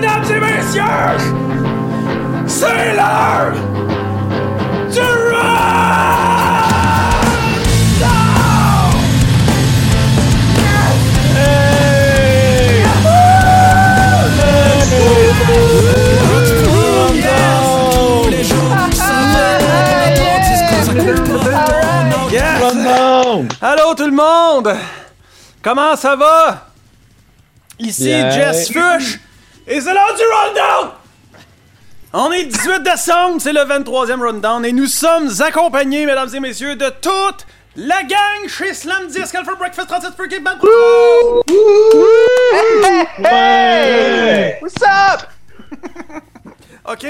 [0.00, 0.82] Mesdames et messieurs,
[2.46, 3.52] c'est l'heure
[4.90, 5.00] du
[23.60, 24.74] Allô tout le monde!
[25.62, 26.68] Comment ça va?
[27.78, 28.08] Ici.
[28.08, 29.20] Jess Fush
[29.70, 30.90] et c'est l'heure du rundown!
[32.12, 36.74] On est 18 décembre, c'est le 23e rundown et nous sommes accompagnés, mesdames et messieurs,
[36.74, 37.46] de toute
[37.76, 40.58] la gang chez Slam Disc Alpha Breakfast 37 Freaky Band.
[44.60, 45.20] What's up?
[46.88, 47.06] Ok,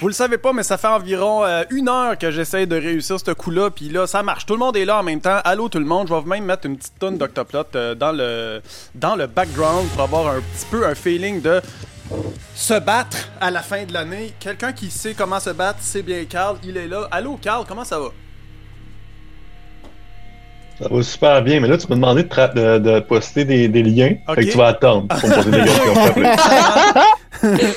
[0.00, 3.18] vous le savez pas, mais ça fait environ euh, une heure que j'essaie de réussir
[3.18, 4.46] ce coup-là, puis là, ça marche.
[4.46, 5.40] Tout le monde est là en même temps.
[5.42, 8.62] Allô tout le monde, je vais même mettre une petite tonne d'Octoplot euh, dans, le,
[8.94, 11.60] dans le background pour avoir un petit peu un feeling de
[12.54, 14.32] se battre à la fin de l'année.
[14.40, 17.08] Quelqu'un qui sait comment se battre, c'est bien Carl, il est là.
[17.10, 18.08] Allô Carl, comment ça va?
[20.78, 23.82] Ça va super bien, mais là, tu m'as demandé de, de, de poster des, des
[23.82, 24.16] liens.
[24.28, 24.34] Ok.
[24.34, 25.94] Fait que tu vas attendre pour me poser des questions.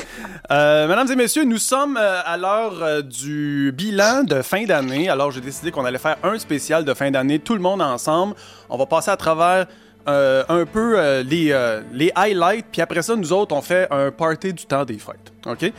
[0.52, 5.08] Euh, mesdames et messieurs, nous sommes euh, à l'heure euh, du bilan de fin d'année.
[5.08, 8.34] Alors, j'ai décidé qu'on allait faire un spécial de fin d'année, tout le monde ensemble.
[8.68, 9.68] On va passer à travers
[10.10, 13.88] euh, un peu euh, les, euh, les highlights, puis après ça, nous autres, on fait
[13.92, 15.32] un party du temps des fêtes.
[15.46, 15.72] OK?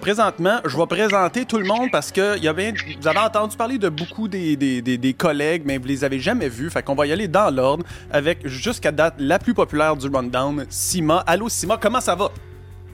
[0.00, 3.56] Présentement, je vais présenter tout le monde parce que y a bien, vous avez entendu
[3.56, 6.70] parler de beaucoup des, des, des, des collègues, mais vous les avez jamais vus.
[6.70, 10.66] Fait qu'on va y aller dans l'ordre avec, jusqu'à date, la plus populaire du rundown,
[10.68, 11.22] Sima.
[11.26, 12.30] Allô, Sima, comment ça va?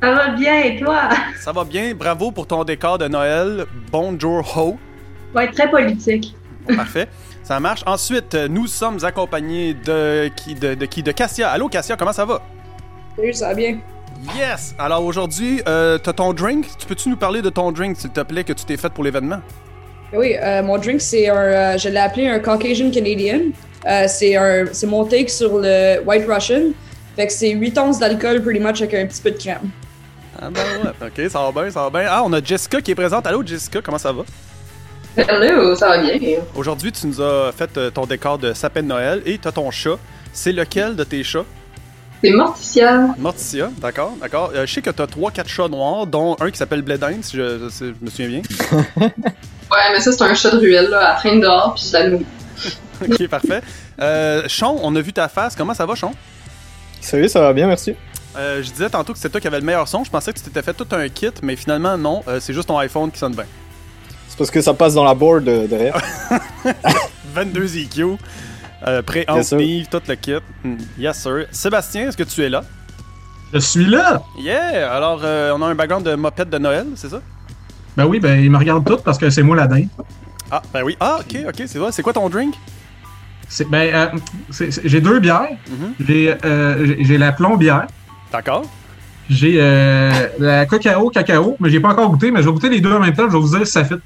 [0.02, 1.08] Ça va bien et toi?
[1.40, 3.64] Ça va bien, bravo pour ton décor de Noël.
[3.90, 4.78] Bonjour ho.
[5.40, 6.36] Être très politique.
[6.76, 7.08] Parfait.
[7.42, 7.82] Ça marche.
[7.86, 11.02] Ensuite, euh, nous sommes accompagnés de qui de, de qui?
[11.02, 11.50] De Cassia.
[11.50, 12.40] Allô Cassia, comment ça va?
[13.16, 13.78] Salut, ça va bien.
[14.36, 14.74] Yes.
[14.78, 16.66] Alors aujourd'hui, euh, t'as ton drink?
[16.78, 19.02] Tu peux-tu nous parler de ton drink, s'il te plaît, que tu t'es fait pour
[19.02, 19.40] l'événement?
[20.12, 21.34] Oui, euh, mon drink, c'est un.
[21.34, 23.40] euh, je l'ai appelé un Caucasian Canadian.
[24.06, 26.70] C'est un, c'est mon take sur le White Russian.
[27.16, 29.70] Fait que c'est 8 onces d'alcool, pretty much, avec un petit peu de crème.
[30.40, 31.06] Ah ben ouais.
[31.26, 32.08] Ok, ça va bien, ça va bien.
[32.10, 33.26] Ah, on a Jessica qui est présente.
[33.26, 34.22] Allô Jessica, comment ça va?
[35.16, 36.40] Hello, ça va bien?
[36.54, 39.70] Aujourd'hui, tu nous as fait euh, ton décor de sapin de Noël et t'as ton
[39.70, 39.98] chat.
[40.32, 41.44] C'est lequel de tes chats?
[42.22, 43.08] C'est Morticia.
[43.18, 44.52] Morticia, d'accord, d'accord.
[44.54, 47.68] Euh, je sais que t'as 3-4 chats noirs, dont un qui s'appelle Bledin, si je,
[47.68, 48.42] si je me souviens bien.
[49.72, 52.08] Ouais, mais ça, c'est un chat de ruelle, là, à traîne dehors, puis je la
[52.10, 52.26] nourris.
[53.00, 53.62] ok, parfait.
[54.02, 55.56] Euh, Sean, on a vu ta face.
[55.56, 56.12] Comment ça va, Sean?
[57.00, 57.94] Salut, ça va bien, merci.
[58.36, 60.04] Euh, je disais tantôt que c'était toi qui avais le meilleur son.
[60.04, 62.22] Je pensais que tu t'étais fait tout un kit, mais finalement, non.
[62.28, 63.46] Euh, c'est juste ton iPhone qui sonne bien.
[64.32, 65.94] C'est parce que ça passe dans la board euh, derrière.
[67.34, 68.16] 22 EQ,
[68.86, 69.26] euh, pré.
[69.58, 70.32] Vive, tout le kit.
[70.64, 71.44] Mm, Yes, sir.
[71.50, 72.64] Sébastien, est-ce que tu es là?
[73.52, 74.22] Je suis là!
[74.38, 74.90] Yeah!
[74.90, 77.20] Alors, euh, on a un background de mopette de Noël, c'est ça?
[77.94, 79.88] Ben oui, ben ils me regardent tous parce que c'est moi la dinde.
[80.50, 80.96] Ah, ben oui.
[80.98, 81.92] Ah, ok, ok, c'est vrai.
[81.92, 82.54] C'est quoi ton drink?
[83.50, 84.06] C'est- Ben, euh,
[84.48, 85.48] c'est- c'est- j'ai deux bières.
[85.68, 85.92] Mhm.
[86.06, 87.86] J'ai euh, j'ai- j'ai la plombière.
[88.32, 88.62] D'accord.
[89.28, 92.80] J'ai euh, la cacao cacao, mais j'ai pas encore goûté, mais je vais goûter les
[92.80, 93.96] deux en même temps, je vais vous dire si ça fit.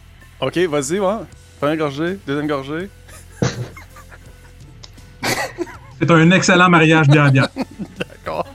[0.41, 1.14] Ok, vas-y, ouais.
[1.58, 2.91] Première gorgée, deuxième gorgée.
[5.98, 7.48] C'est un excellent mariage bière-bière.
[7.98, 8.47] D'accord.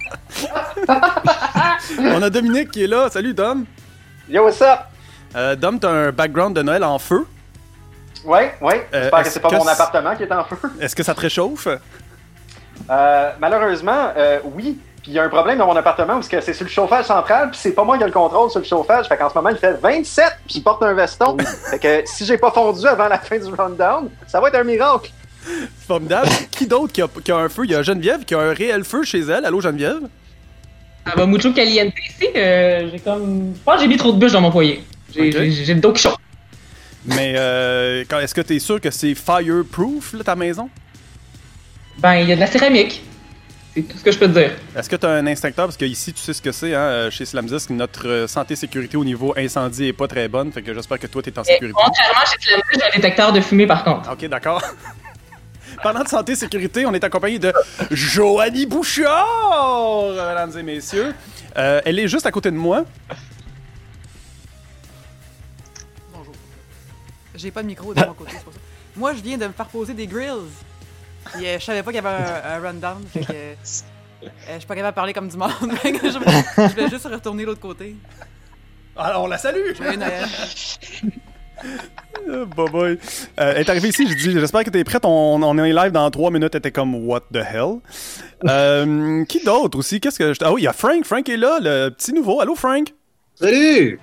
[1.98, 3.10] on a Dominique qui est là.
[3.10, 3.66] Salut, Dom.
[4.30, 4.82] Yo, what's up?
[5.36, 7.26] Euh, Dom, t'as un background de Noël en feu?
[8.24, 8.88] Ouais, ouais.
[8.94, 10.58] Euh, J'espère que c'est pas que mon appartement qui est en feu.
[10.80, 11.68] Est-ce que ça te réchauffe?
[12.90, 14.78] Euh, malheureusement, euh, oui.
[15.04, 17.06] Puis il y a un problème dans mon appartement parce que c'est sur le chauffage
[17.06, 19.08] central, puis c'est pas moi qui ai le contrôle sur le chauffage.
[19.08, 21.36] Fait qu'en ce moment, il fait 27, puis je porte un veston.
[21.72, 24.64] fait que si j'ai pas fondu avant la fin du rundown, ça va être un
[24.64, 25.12] miracle.
[25.88, 26.28] Formidable.
[26.52, 27.64] qui d'autre qui a, qui a un feu?
[27.66, 29.44] Il y a Geneviève qui a un réel feu chez elle.
[29.44, 30.02] Allô, Geneviève?
[31.08, 32.28] Ça va mucho caliente ici?
[32.36, 33.54] euh, j'ai comme.
[33.56, 34.84] Je pense que j'ai mis trop de bûches dans mon foyer.
[35.12, 35.34] J'ai Ok.
[35.34, 36.16] j'ai- j'ai le dos qui chauffe.
[37.08, 40.70] Mais euh, quand- est-ce que tu es sûr que c'est fireproof, là, ta maison?
[41.98, 43.02] Ben, il y a de la céramique.
[43.74, 44.52] C'est tout ce que je peux te dire?
[44.76, 45.66] Est-ce que tu as un instincteur?
[45.66, 48.98] Parce que ici, tu sais ce que c'est, hein, chez Slamdisk, notre euh, santé sécurité
[48.98, 50.52] au niveau incendie est pas très bonne.
[50.52, 51.80] Fait que j'espère que toi, tu es en Et sécurité.
[51.82, 54.12] contrairement chez Slamdisk, j'ai un détecteur de fumée par contre.
[54.12, 54.62] Ok, d'accord.
[55.84, 57.54] Parlant de santé sécurité, on est accompagné de
[57.92, 61.14] Joanie Bouchard, mesdames et messieurs.
[61.58, 62.84] Euh, elle est juste à côté de moi.
[66.14, 66.34] Bonjour.
[67.36, 68.60] J'ai pas de micro de mon côté, c'est pour ça.
[68.98, 70.50] Moi, je viens de me faire poser des grills.
[71.34, 73.04] Puis euh, je savais pas qu'il y avait un, un rundown.
[73.12, 73.32] Fait que.
[73.34, 73.54] euh,
[74.54, 75.50] je suis pas capable de parler comme du monde.
[75.84, 77.96] Je, vais juste retourner de l'autre côté.
[78.96, 79.74] Alors, on la salue!
[79.76, 80.26] Joyeux Noël.
[81.64, 82.82] Ah, bye bye.
[83.40, 85.06] Euh, elle est arrivée ici, je dis j'espère que t'es prête.
[85.06, 86.54] On, on est live dans trois minutes.
[86.54, 87.80] Elle était comme What the hell?
[88.48, 90.00] Euh, qui d'autre aussi?
[90.00, 90.40] Qu'est-ce que je...
[90.44, 91.04] Ah oui, il y a Frank.
[91.06, 92.42] Frank est là, le petit nouveau.
[92.42, 92.94] Allô, Frank?
[93.36, 94.00] Salut!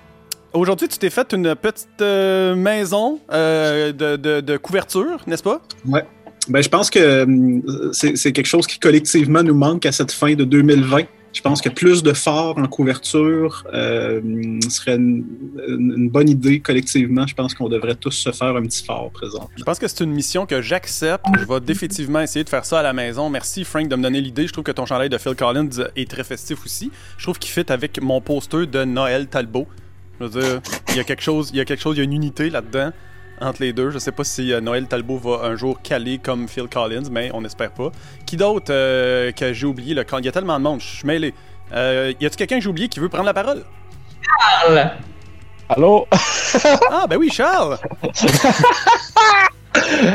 [0.53, 5.61] Aujourd'hui, tu t'es fait une petite euh, maison euh, de, de- de couverture, n'est-ce pas?
[5.85, 6.03] Ouais.
[6.49, 7.61] Ben, je pense que hum,
[7.93, 11.03] c'est quelque chose qui collectivement nous manque à cette fin de 2020.
[11.31, 14.19] Je pense que plus de phares en couverture euh,
[14.67, 17.27] serait une, bonne idée collectivement.
[17.27, 19.47] Je pense qu'on devrait tous se faire un petit phare présent.
[19.55, 21.25] Je pense que c'est une mission que j'accepte.
[21.39, 23.29] Je vais définitivement essayer de faire ça à la maison.
[23.29, 24.47] Merci Frank de me donner l'idée.
[24.47, 26.89] Je trouve que ton chandail de Phil Collins est très festif aussi.
[27.19, 29.67] Je trouve qu'il fit avec mon poster de Noël Talbot.
[30.19, 32.01] Je veux dire, il y a quelque chose, il y a quelque chose, il y
[32.01, 32.91] a une unité là-dedans
[33.41, 33.89] entre les deux.
[33.89, 37.31] Je sais pas si euh, Noël Talbot va un jour caler comme Phil Collins, mais
[37.33, 37.91] on espère pas.
[38.25, 39.93] Qui d'autre euh, que j'ai oublié?
[39.93, 41.33] Le Il y a tellement de monde, je suis mêlé.
[41.73, 43.63] Euh, y a-tu quelqu'un que j'ai oublié qui veut prendre la parole?
[44.21, 44.91] Charles.
[45.69, 46.07] Allô?
[46.91, 47.77] Ah, ben oui, Charles!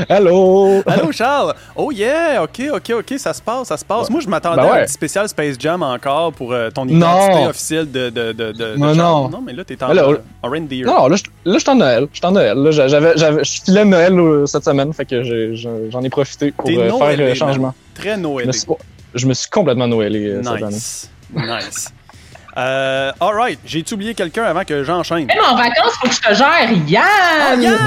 [0.08, 0.82] Allô?
[0.86, 1.54] Allô Charles!
[1.76, 2.42] Oh yeah!
[2.42, 4.10] Ok, ok, ok, ça se passe, ça se passe.
[4.10, 4.78] Moi, je m'attendais Ben ouais.
[4.78, 6.94] à un petit spécial Space Jam encore pour euh, ton Non.
[6.96, 9.28] identité officielle de, de, de, Non, non.
[9.28, 10.82] Non, mais là, t'es en, euh, en reindeer.
[10.84, 12.06] Non, là, je suis en Noël.
[12.12, 12.56] Je suis en Noël.
[12.58, 15.22] Là, j'a- j'avais, j'avais, je filais Noël euh, cette semaine, fait que
[15.90, 17.74] j'en ai profité pour euh, faire le changement.
[17.94, 18.50] Très Noël.
[19.14, 20.76] je me suis complètement Noëlé euh, cette année.
[21.34, 21.92] Nice.
[22.56, 25.26] Euh, alright, j'ai oublié quelqu'un avant que j'enchaîne?
[25.26, 27.02] Même en vacances, faut que je te gère, Yann!
[27.40, 27.78] Ah, Yann!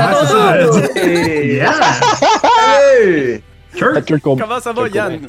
[4.22, 4.42] Cobain.
[4.42, 5.20] Comment ça va, Yann?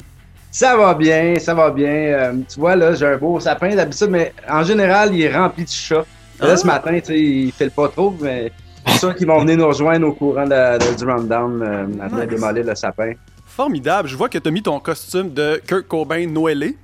[0.51, 1.87] Ça va bien, ça va bien.
[1.89, 5.63] Euh, tu vois, là, j'ai un beau sapin d'habitude, mais en général, il est rempli
[5.63, 6.05] de chats.
[6.41, 6.47] Ah.
[6.47, 8.51] Là, ce matin, tu sais, il fait le pas trop, mais
[8.87, 11.85] c'est sûr qu'ils vont venir nous rejoindre au courant de la- de- du rundown euh,
[12.03, 12.29] après Nice.
[12.35, 13.11] démolir le sapin.
[13.45, 14.07] Formidable.
[14.07, 16.75] Je vois que t'as mis ton costume de Kurt Cobain Noëlé.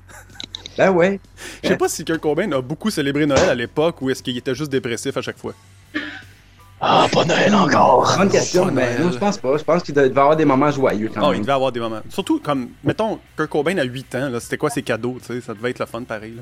[0.78, 1.20] Ben ouais.
[1.64, 4.38] Je sais pas si Kurt Cobain a beaucoup célébré Noël à l'époque ou est-ce qu'il
[4.38, 5.54] était juste dépressif à chaque fois.
[6.82, 8.14] Ah, pas Noël encore.
[8.18, 9.58] Bonne question, mais non, je pense pas.
[9.58, 12.02] Je pense qu'il devait avoir des moments joyeux quand Oh, il devait avoir des moments.
[12.10, 15.42] Surtout comme, mettons, Kurt Cobain à 8 ans, là, c'était quoi ses cadeaux, tu sais,
[15.42, 16.34] ça devait être le fun pareil.
[16.36, 16.42] Là.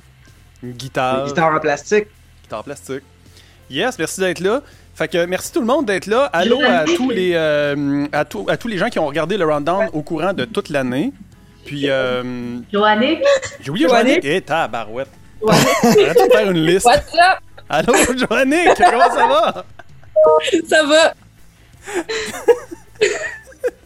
[0.63, 1.23] Une guitare.
[1.25, 2.07] Des guitares en plastique.
[2.41, 3.03] guitare en plastique.
[3.69, 4.61] Yes, merci d'être là.
[4.95, 6.25] Fait que merci tout le monde d'être là.
[6.33, 9.45] Allô à tous les euh, à, tous- à tous les gens qui ont regardé le
[9.45, 11.13] rundown au courant de toute l'année.
[11.65, 13.23] Puis euh, Joannick?
[13.61, 14.21] j'ai oublié Joannick.
[14.23, 14.37] Joannick.
[14.37, 15.09] Eh tabarouette.
[15.43, 16.85] De faire une liste.
[16.85, 17.39] What's up?
[17.69, 19.65] Allô Joannick, comment ça va?
[20.69, 21.13] Ça va?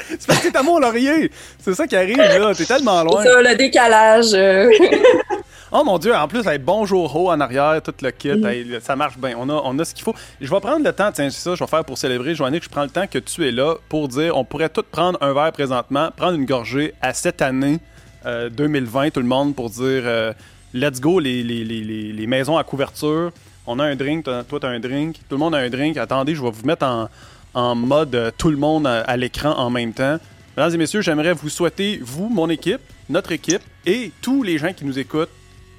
[0.10, 1.30] C'est parce que t'es à Mont-Laurier.
[1.60, 3.24] C'est ça qui arrive là, t'es tellement loin.
[3.24, 4.34] Ça, le décalage.
[4.34, 4.70] euh.
[5.70, 8.96] Oh mon dieu, en plus, hey, bonjour ho en arrière, tout le kit, hey, ça
[8.96, 9.36] marche bien.
[9.38, 10.16] On a, on a ce qu'il faut.
[10.40, 12.36] Je vais prendre le temps, tiens, c'est ça, je vais faire pour célébrer.
[12.36, 15.22] Joannick, je prends le temps que tu es là pour dire on pourrait tous prendre
[15.22, 17.80] un verre présentement, prendre une gorgée à cette année
[18.26, 20.32] euh, 2020, tout le monde, pour dire euh,
[20.74, 23.32] let's go, les, les, les, maisons à couverture.
[23.66, 25.98] On a un drink, toi, t'as un drink, tout le monde a un drink.
[25.98, 27.10] Attendez, je vais vous mettre en,
[27.54, 30.18] en mode euh, tout le monde à, à l'écran en même temps.
[30.56, 32.80] Mesdames et messieurs, j'aimerais vous souhaiter, vous, mon équipe,
[33.10, 35.30] notre équipe et tous les gens qui nous écoutent,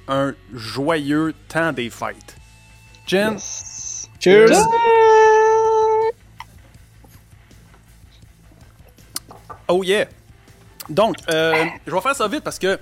[0.09, 2.35] un joyeux temps des fêtes.
[3.07, 3.37] Jen,
[4.19, 4.65] Cheers!
[9.67, 10.07] oh yeah!
[10.89, 12.79] Donc, euh, je vais faire ça vite parce que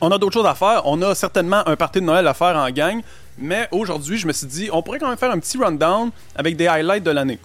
[0.00, 0.82] on a d'autres choses à faire.
[0.84, 3.00] On a certainement un party de Noël à faire en gang.
[3.38, 6.56] Mais aujourd'hui, je me suis dit, on pourrait quand même faire un petit rundown avec
[6.56, 7.38] des highlights de l'année.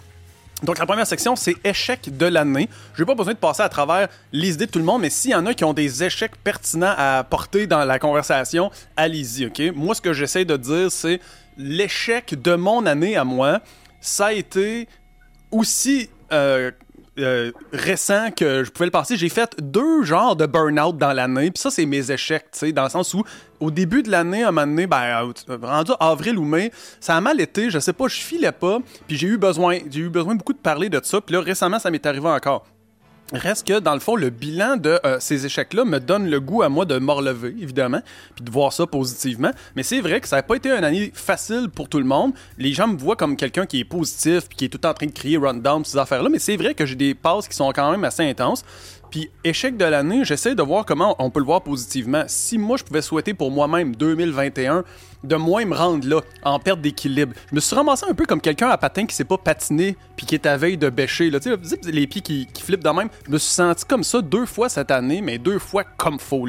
[0.62, 2.68] Donc, la première section, c'est échecs de l'année.
[2.94, 5.10] Je n'ai pas besoin de passer à travers les idées de tout le monde, mais
[5.10, 9.46] s'il y en a qui ont des échecs pertinents à porter dans la conversation, allez-y,
[9.46, 9.60] OK?
[9.74, 11.20] Moi, ce que j'essaie de dire, c'est
[11.58, 13.60] l'échec de mon année à moi,
[14.00, 14.88] ça a été
[15.50, 16.70] aussi euh,
[17.18, 19.16] euh, récent que je pouvais le passer.
[19.16, 22.72] J'ai fait deux genres de burn-out dans l'année, puis ça, c'est mes échecs, tu sais,
[22.72, 23.24] dans le sens où,
[23.60, 26.70] au début de l'année, à un moment donné, ben, euh, rendu avril ou mai,
[27.00, 30.00] ça a mal été, je sais pas, je filais pas, puis j'ai eu besoin, j'ai
[30.00, 32.64] eu besoin beaucoup de parler de ça, puis là, récemment, ça m'est arrivé encore.
[33.32, 36.62] Reste que, dans le fond, le bilan de euh, ces échecs-là me donne le goût
[36.62, 38.00] à moi de me relever, évidemment,
[38.36, 39.50] puis de voir ça positivement.
[39.74, 42.32] Mais c'est vrai que ça n'a pas été une année facile pour tout le monde.
[42.56, 45.06] Les gens me voient comme quelqu'un qui est positif, puis qui est tout en train
[45.06, 46.28] de crier rundown, ces affaires-là.
[46.28, 48.64] Mais c'est vrai que j'ai des passes qui sont quand même assez intenses.
[49.10, 52.24] Puis, échec de l'année, j'essaie de voir comment on peut le voir positivement.
[52.26, 54.84] Si moi, je pouvais souhaiter pour moi-même 2021
[55.24, 58.40] de moins me rendre là, en perte d'équilibre, je me suis ramassé un peu comme
[58.40, 61.30] quelqu'un à patin qui sait pas patiner puis qui est à veille de bêcher.
[61.30, 61.40] Là.
[61.40, 63.08] Tu sais, les pieds qui, qui flippent de même.
[63.26, 66.46] Je me suis senti comme ça deux fois cette année, mais deux fois comme faux.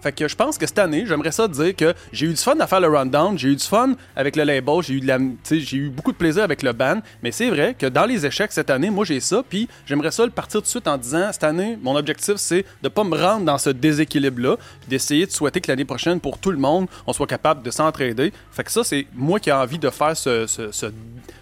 [0.00, 2.58] Fait que je pense que cette année, j'aimerais ça dire que j'ai eu du fun
[2.60, 5.18] à faire le rundown, j'ai eu du fun avec le label, j'ai eu, de la,
[5.50, 8.52] j'ai eu beaucoup de plaisir avec le band, mais c'est vrai que dans les échecs
[8.52, 11.30] cette année, moi j'ai ça, puis j'aimerais ça le partir tout de suite en disant
[11.32, 15.60] cette année, mon objectif c'est de pas me rendre dans ce déséquilibre-là, d'essayer de souhaiter
[15.60, 18.32] que l'année prochaine, pour tout le monde, on soit capable de s'entraider.
[18.52, 20.86] Fait que ça, c'est moi qui ai envie de faire ce, ce, ce-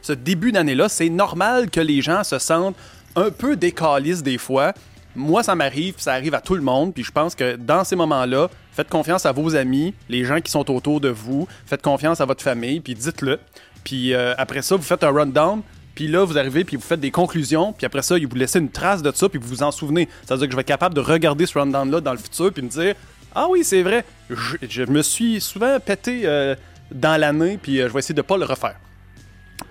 [0.03, 0.89] ce début d'année-là.
[0.89, 2.77] C'est normal que les gens se sentent
[3.17, 4.73] un peu décalistes des fois.
[5.17, 7.97] Moi, ça m'arrive, ça arrive à tout le monde, puis je pense que dans ces
[7.97, 12.21] moments-là, faites confiance à vos amis, les gens qui sont autour de vous, faites confiance
[12.21, 13.41] à votre famille, puis dites-le.
[13.83, 15.63] Puis euh, après ça, vous faites un rundown,
[15.95, 18.71] puis là, vous arrivez, puis vous faites des conclusions, puis après ça, vous laissez une
[18.71, 20.09] trace de ça, puis vous vous en souvenez.
[20.27, 22.53] Ça veut dire que je vais être capable de regarder ce rundown-là dans le futur,
[22.53, 22.95] puis me dire
[23.35, 26.55] Ah oui, c'est vrai, je, je me suis souvent pété euh,
[26.93, 28.77] dans l'année, puis euh, je vais essayer de pas le refaire.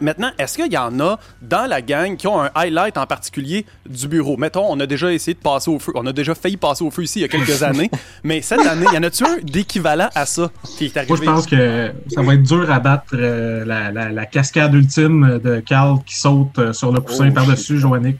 [0.02, 3.66] Maintenant, est-ce qu'il y en a dans la gang qui ont un highlight en particulier
[3.90, 4.38] du bureau?
[4.38, 5.92] Mettons, on a déjà essayé de passer au feu.
[5.96, 7.90] On a déjà failli passer au feu ici il y a quelques années.
[8.24, 11.14] Mais cette année, y en a-tu un d'équivalent à ça qui est arrivé?
[11.14, 14.74] Moi, je pense que ça va être dur à battre euh, la, la- la cascade
[14.74, 18.18] ultime de Carl qui saute euh, sur le coussin Oh, par-dessus Joannick.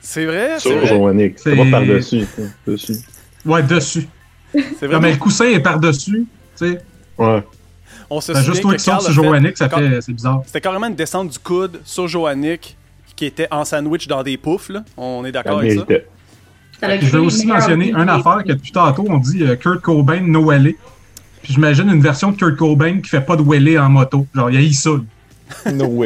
[0.00, 0.52] C'est vrai?
[0.58, 0.86] C'est Sur?
[0.86, 1.38] Joannick.
[1.38, 2.26] Ça C'est- va par-dessus.
[2.40, 2.96] hein, dessus.
[3.44, 4.08] Ouais, dessus.
[4.52, 5.00] C'est Non, vrai?
[5.00, 6.26] mais le coussin est par-dessus.
[6.58, 6.78] Tu sais,
[7.18, 7.42] Ouais.
[8.14, 10.42] On se Ben, juste toi qui sur Joannick, ça fait, c'est bizarre.
[10.44, 12.76] C'était carrément une descente du coude sur Joannick
[13.16, 14.68] qui était en sandwich dans des poufs.
[14.68, 14.84] Là.
[14.98, 15.76] On est d'accord avec ça?
[15.88, 16.06] méritait.
[16.78, 19.80] Ça a Je vais aussi mentionner une affaire que depuis tantôt, on dit euh, Kurt
[19.80, 20.52] Cobain, no.
[21.42, 24.26] Puis j'imagine une version de Kurt Cobain qui fait pas de wellé en moto.
[24.34, 24.90] Genre, il y a eu ça.
[25.72, 25.86] No.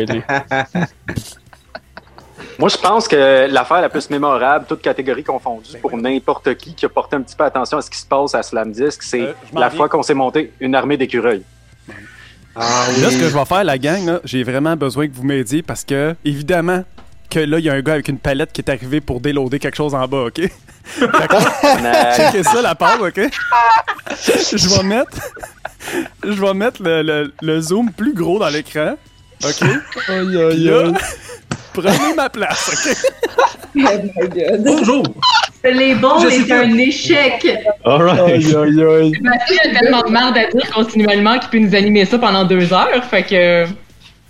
[2.58, 6.86] Moi, je pense que l'affaire la plus mémorable, toute catégorie confondue, pour n'importe qui qui
[6.86, 9.20] a porté un petit peu attention à ce qui se passe à Slam Disc, c'est
[9.22, 11.42] Euh, la fois qu'on s'est monté une armée d'écureuils.
[12.58, 15.24] Ah Là, ce que je vais faire, la gang, là, j'ai vraiment besoin que vous
[15.24, 16.84] m'aidiez parce que, évidemment,
[17.30, 19.58] que là, il y a un gars avec une palette qui est arrivé pour déloader
[19.58, 20.40] quelque chose en bas, OK?
[22.16, 23.20] Checkez ça, la part, OK?
[24.10, 25.18] Je vais mettre...
[26.24, 28.96] Je vais mettre le, le- le zoom plus gros dans l'écran,
[29.44, 29.62] OK?
[30.08, 30.92] Aïe, aïe, aïe.
[31.74, 32.96] prenez ma place, OK?
[33.76, 33.80] Oh
[34.16, 34.62] my god.
[34.64, 35.02] Bonjour!
[35.64, 37.46] Le label Je sais est un échec.
[37.84, 39.12] Aïe, aïe, aïe.
[39.20, 42.72] Mathieu a tellement de merde à dire continuellement qu'il peut nous animer ça pendant deux
[42.72, 43.04] heures.
[43.10, 43.64] Fait que.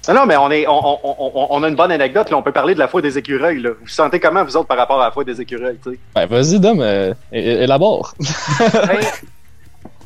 [0.09, 2.31] Non, non, mais on, est, on, on, on, on a une bonne anecdote.
[2.31, 2.37] Là.
[2.37, 3.61] On peut parler de la foi des écureuils.
[3.61, 3.71] Là.
[3.71, 5.79] Vous vous sentez comment, vous autres, par rapport à la foi des écureuils?
[5.83, 5.99] tu sais?
[6.15, 8.15] Ben, vas-y, Dom, euh, élabore.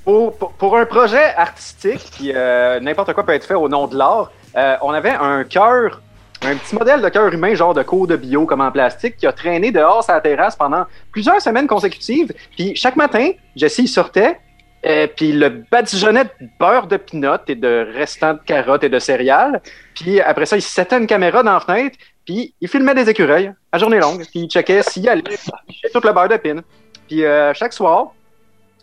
[0.04, 3.86] Pour, pour- pour un projet artistique, puis euh, n'importe quoi peut être fait au nom
[3.86, 6.00] de l'art, euh, on avait un cœur,
[6.42, 9.26] un petit modèle de cœur humain, genre de cours de bio comme en plastique, qui
[9.26, 12.32] a traîné dehors la terrasse pendant plusieurs semaines consécutives.
[12.56, 14.38] Puis chaque matin, Jesse sortait,
[14.86, 18.98] euh, puis le badigeonnait de beurre de pinot et de restants de carottes et de
[18.98, 19.60] céréales.
[19.94, 23.52] Puis après ça, il settait une caméra dans la fenêtre, puis il filmait des écureuils
[23.70, 24.24] à journée longue.
[24.30, 26.60] Puis il checkait s'il allait tout le beurre de pin.
[27.06, 28.12] Puis euh, chaque soir,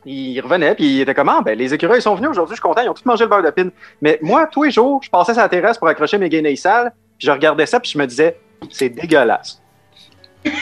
[0.06, 1.42] il revenait, puis il était comment?
[1.42, 3.44] Ben, les écureuils sont venus aujourd'hui, je suis content, ils ont tous mangé le beurre
[3.44, 3.70] de pin.
[4.02, 6.94] Mais moi, tous les jours, je passais sur la terrasse pour accrocher mes guenilles sales,
[7.18, 8.38] puis je regardais ça, puis je me disais,
[8.70, 9.62] c'est dégueulasse.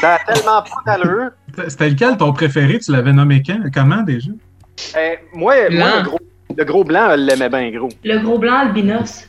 [0.01, 1.29] Ça a tellement pas d'allure.
[1.67, 2.79] C'était lequel ton préféré?
[2.79, 3.59] Tu l'avais nommé quand?
[3.74, 4.31] Comment déjà?
[4.97, 6.19] Euh, moi, moi, le, gros,
[6.57, 7.89] le gros blanc, elle l'aimait bien gros.
[8.03, 9.27] Le gros blanc albinos.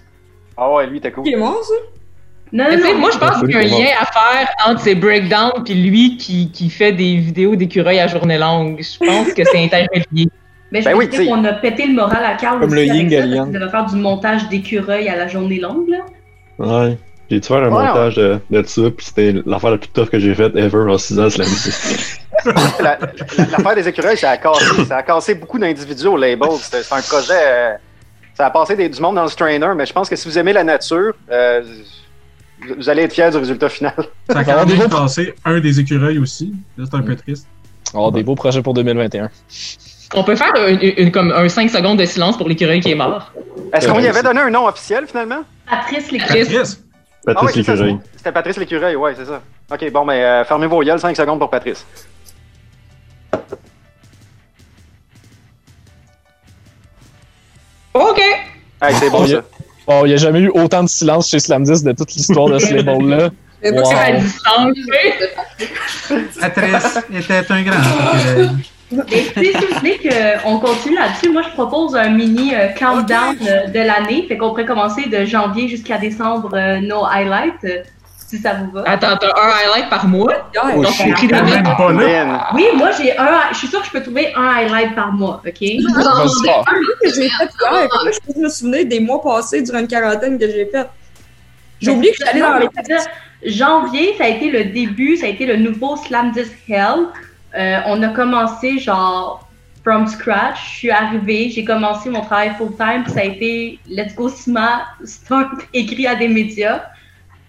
[0.56, 1.26] Ah ouais, lui, t'es cool.
[1.26, 1.74] Il est mort, ça?
[2.52, 2.98] Non, Mais non, tu sais, non.
[3.00, 6.16] moi, je pense qu'il y a un lien à faire entre ces breakdowns puis lui
[6.16, 8.80] qui, qui fait des vidéos d'écureuils à journée longue.
[8.80, 10.28] Je pense que c'est interrelié.
[10.72, 13.10] Mais je Ben oui, qu'on a pété le moral à Carl Comme aussi le avec
[13.10, 15.98] ça, parce qu'il devait faire du montage d'écureuils à la journée longue, là.
[16.58, 16.98] Ouais.
[17.30, 20.08] J'ai dû faire un Ouais, montage de, de ça, puis c'était l'affaire la plus tough
[20.08, 22.10] que j'ai faite ever en 6 ans, Disc.
[22.44, 26.48] La- la- L'affaire des écureuils, ça a cassé, ça a cassé beaucoup d'individus au label.
[26.60, 27.32] C'est c'est un projet.
[27.34, 27.72] euh,
[28.34, 30.38] ça a passé des- du monde dans le strainer, mais je pense que si vous
[30.38, 31.62] aimez la nature, euh,
[32.78, 33.94] vous allez être fiers du résultat final.
[34.30, 36.52] Ça a quand même passé un des écureuils aussi.
[36.78, 37.46] Là, c'est un peu triste.
[37.94, 39.30] Oh, des beaux projets pour 2021.
[40.14, 42.94] On peut faire une, une- comme un 5 secondes de silence pour l'écureuil qui est
[42.96, 43.32] mort.
[43.72, 45.42] Est-ce qu'on y avait donné un nom officiel finalement?
[45.68, 46.46] Patrice les Chris.
[47.26, 47.98] Patrice, Ah oui, Patrice c'est ça, l'écureuil.
[48.16, 49.42] C'était Patrice l'écureuil, ouais, c'est ça.
[49.72, 51.84] Ok, bon, mais euh, fermez vos yeux, 5 secondes pour Patrice.
[57.94, 58.20] OK!
[58.82, 59.42] Hey, c'est bon Oh, ça.
[59.86, 62.48] Oh, il n'y a jamais eu autant de silence chez Slam 10 de toute l'histoire
[62.48, 63.30] de ce label-là.
[63.64, 63.82] Wow.
[66.40, 68.56] Patrice était un grand.
[68.92, 73.66] Mais si vous voulez qu'on continue là-dessus, moi je propose un mini euh, countdown euh,
[73.66, 74.24] de l'année.
[74.28, 77.82] Fait qu'on pourrait commencer de janvier jusqu'à décembre euh, nos highlights, euh,
[78.28, 78.84] si ça vous va.
[78.86, 80.28] Attends, t'as un highlight par mois?
[80.28, 80.74] Ouais.
[80.74, 81.98] Donc, on écrit Quand des même pas là.
[81.98, 83.28] Ben, Oui, moi j'ai un.
[83.52, 85.52] Je suis sûre que je peux trouver un highlight par mois, ok?
[85.60, 86.64] Vas-y, fort.
[87.02, 87.88] que j'ai fait hier.
[87.90, 90.86] Comment je peux me souvenir des mois passés durant une quarantaine que j'ai fait?
[91.80, 92.68] J'ai oublié que j'allais dans les.
[93.44, 97.08] Janvier, ça a été le début, ça a été le nouveau Slam Disc Hell.
[97.56, 99.48] Euh, on a commencé genre
[99.82, 100.72] from scratch.
[100.72, 105.52] Je suis arrivée, j'ai commencé mon travail full-time, ça a été Let's Go Sima, start
[105.74, 106.82] écrit à des médias.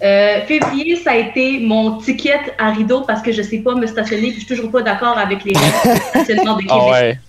[0.04, 3.88] Euh, février, ça a été mon ticket à rideau parce que je sais pas me
[3.88, 6.78] stationner, je suis toujours pas d'accord avec les règles de stationnement de Québec.
[6.80, 7.20] Ah ouais.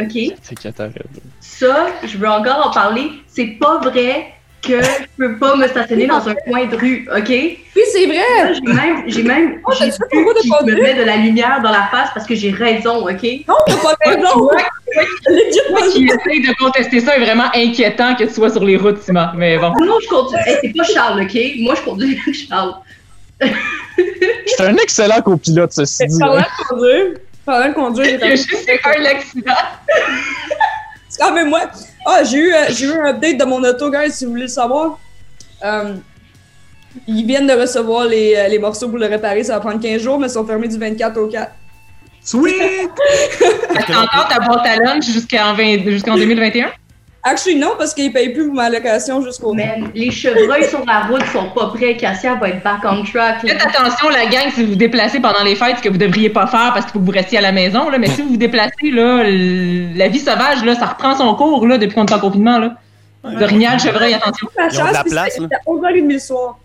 [0.00, 0.36] OK?
[0.42, 1.04] C'est catastrophe.
[1.40, 3.10] Ça, je veux encore en parler.
[3.26, 4.33] C'est pas vrai
[4.66, 7.28] que je peux pas me stationner dans un coin de rue, OK?
[7.28, 8.54] Oui, c'est vrai!
[8.54, 12.26] J'ai même, j'ai même, Oh, j'ai me met de la lumière dans la face parce
[12.26, 13.22] que j'ai raison, OK?
[13.48, 14.50] Non, t'as pas raison!
[15.70, 19.02] Moi qui essaye de contester ça est vraiment inquiétant que tu sois sur les routes,
[19.02, 19.32] Sima.
[19.36, 19.72] Mais bon.
[19.84, 20.38] Non, je conduis.
[20.46, 21.38] Hey, c'est pas Charles, OK?
[21.58, 22.18] Moi, je conduis
[22.48, 22.74] Charles.
[23.40, 23.46] Je
[24.46, 26.18] suis un excellent copilote, ceci dit.
[26.18, 29.52] Parlant de conduire, parlant de conduire, j'ai juste un accident.
[31.18, 31.62] Quand même moi.
[32.04, 34.42] Ah, j'ai eu, euh, j'ai eu un update de mon auto, guys, si vous voulez
[34.42, 34.98] le savoir.
[35.64, 35.94] Euh,
[37.06, 39.42] ils viennent de recevoir les, euh, les morceaux pour le réparer.
[39.42, 41.52] Ça va prendre 15 jours, mais ils sont fermés du 24 au 4.
[42.22, 42.54] Sweet!
[43.86, 46.70] T'as encore ta boîte à lunch jusqu'en 20 jusqu'en 2021?
[47.26, 49.54] Actually, non, parce qu'ils payent plus pour ma location jusqu'au.
[49.54, 51.96] Man, les chevreuils sur la route sont pas prêts.
[51.96, 53.42] Cassia va être back on track.
[53.42, 53.54] là.
[53.58, 56.28] Faites attention, la gang, si vous vous déplacez pendant les fêtes, ce que vous devriez
[56.28, 58.28] pas faire parce qu'il faut que vous restiez à la maison, là, mais si vous
[58.28, 62.12] vous déplacez, là, la vie sauvage, là, ça reprend son cours là, depuis qu'on est
[62.12, 62.58] en confinement.
[62.58, 62.74] Là.
[63.24, 64.46] L'orignal, chevreuil, attention.
[64.58, 65.48] La Ils ont de la place, là.
[65.50, 66.58] à 11h30 le soir.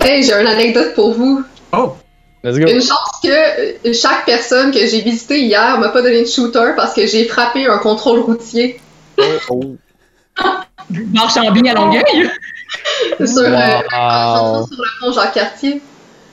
[0.00, 1.42] Hey, j'ai une anecdote pour vous.
[1.72, 1.96] Oh!
[2.44, 2.68] Let's go.
[2.68, 6.74] Une chance que euh, chaque personne que j'ai visitée hier m'a pas donné de shooter
[6.76, 8.80] parce que j'ai frappé un contrôle routier
[11.12, 12.02] Marchambie à Longueuil.
[13.26, 13.98] sur, euh, Wow.
[13.98, 15.82] en sur le pont Jacques-Cartier.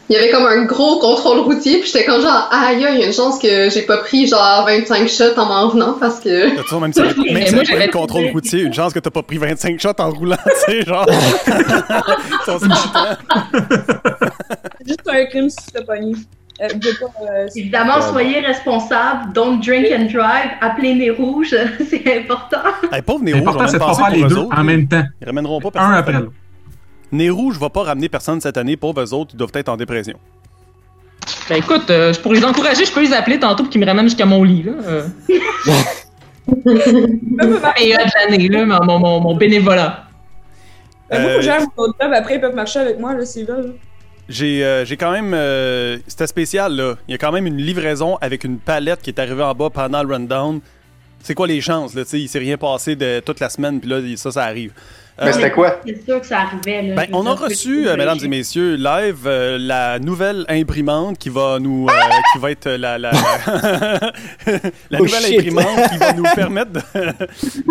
[0.08, 3.04] Il y avait comme un gros contrôle routier, puis j'étais comme genre, aïe, il y
[3.04, 6.56] a une chance que j'ai pas pris genre 25 shots en m'en venant parce que.
[6.56, 9.10] T'as toujours, même si même Mais si pas le contrôle routier, une chance que t'as
[9.10, 11.08] pas pris 25 shots en roulant, tu sais, genre.
[14.86, 16.14] Juste un crime si tu te pogné.
[16.62, 19.34] Euh, pas, euh, Évidemment, soyez responsables.
[19.34, 20.52] Don't drink and drive.
[20.62, 21.56] Appelez les rouges.
[21.90, 22.62] c'est important.
[22.92, 24.58] Hey, pauvre Nez Rouge, on c'est de pas faire les deux autres.
[24.58, 25.04] en même temps.
[25.22, 25.92] Ils ramèneront pas personne.
[25.92, 26.32] Un après l'autre.
[27.12, 29.78] Nez Rouge va pas ramener personne cette année, pauvres eux autres, ils doivent être en
[29.78, 30.18] dépression.
[31.50, 34.06] Ben écoute, euh, pour les encourager, je peux les appeler tantôt pour qu'ils me ramènent
[34.06, 34.64] jusqu'à mon lit.
[34.64, 34.72] Là.
[34.86, 35.08] Euh,
[36.48, 40.06] Et euh, de l'année, là, mon, mon, bénévolat.
[41.12, 43.46] Euh, moi, Euh, j'aille mon autre job, après ils peuvent marcher avec moi, là, s'ils
[43.46, 43.76] veulent.
[44.28, 45.34] J'ai euh, quand même.
[45.34, 46.96] euh, C'était spécial, là.
[47.08, 49.70] Il y a quand même une livraison avec une palette qui est arrivée en bas
[49.70, 50.60] pendant le rundown.
[51.22, 52.04] C'est quoi les chances, là?
[52.04, 54.72] Tu sais, il s'est rien passé de toute la semaine, puis là, ça, ça arrive.
[55.18, 55.80] Euh, Mais c'était quoi?
[55.86, 56.82] C'est sûr que ça arrivait.
[56.90, 56.96] Là.
[56.96, 61.58] Ben, on a reçu, euh, mesdames et messieurs, live, euh, la nouvelle imprimante qui va
[61.58, 61.94] nous, euh,
[62.34, 63.12] qui va être la, la, la,
[64.92, 66.82] la Oh, nouvelle imprimante qui va nous permettre de,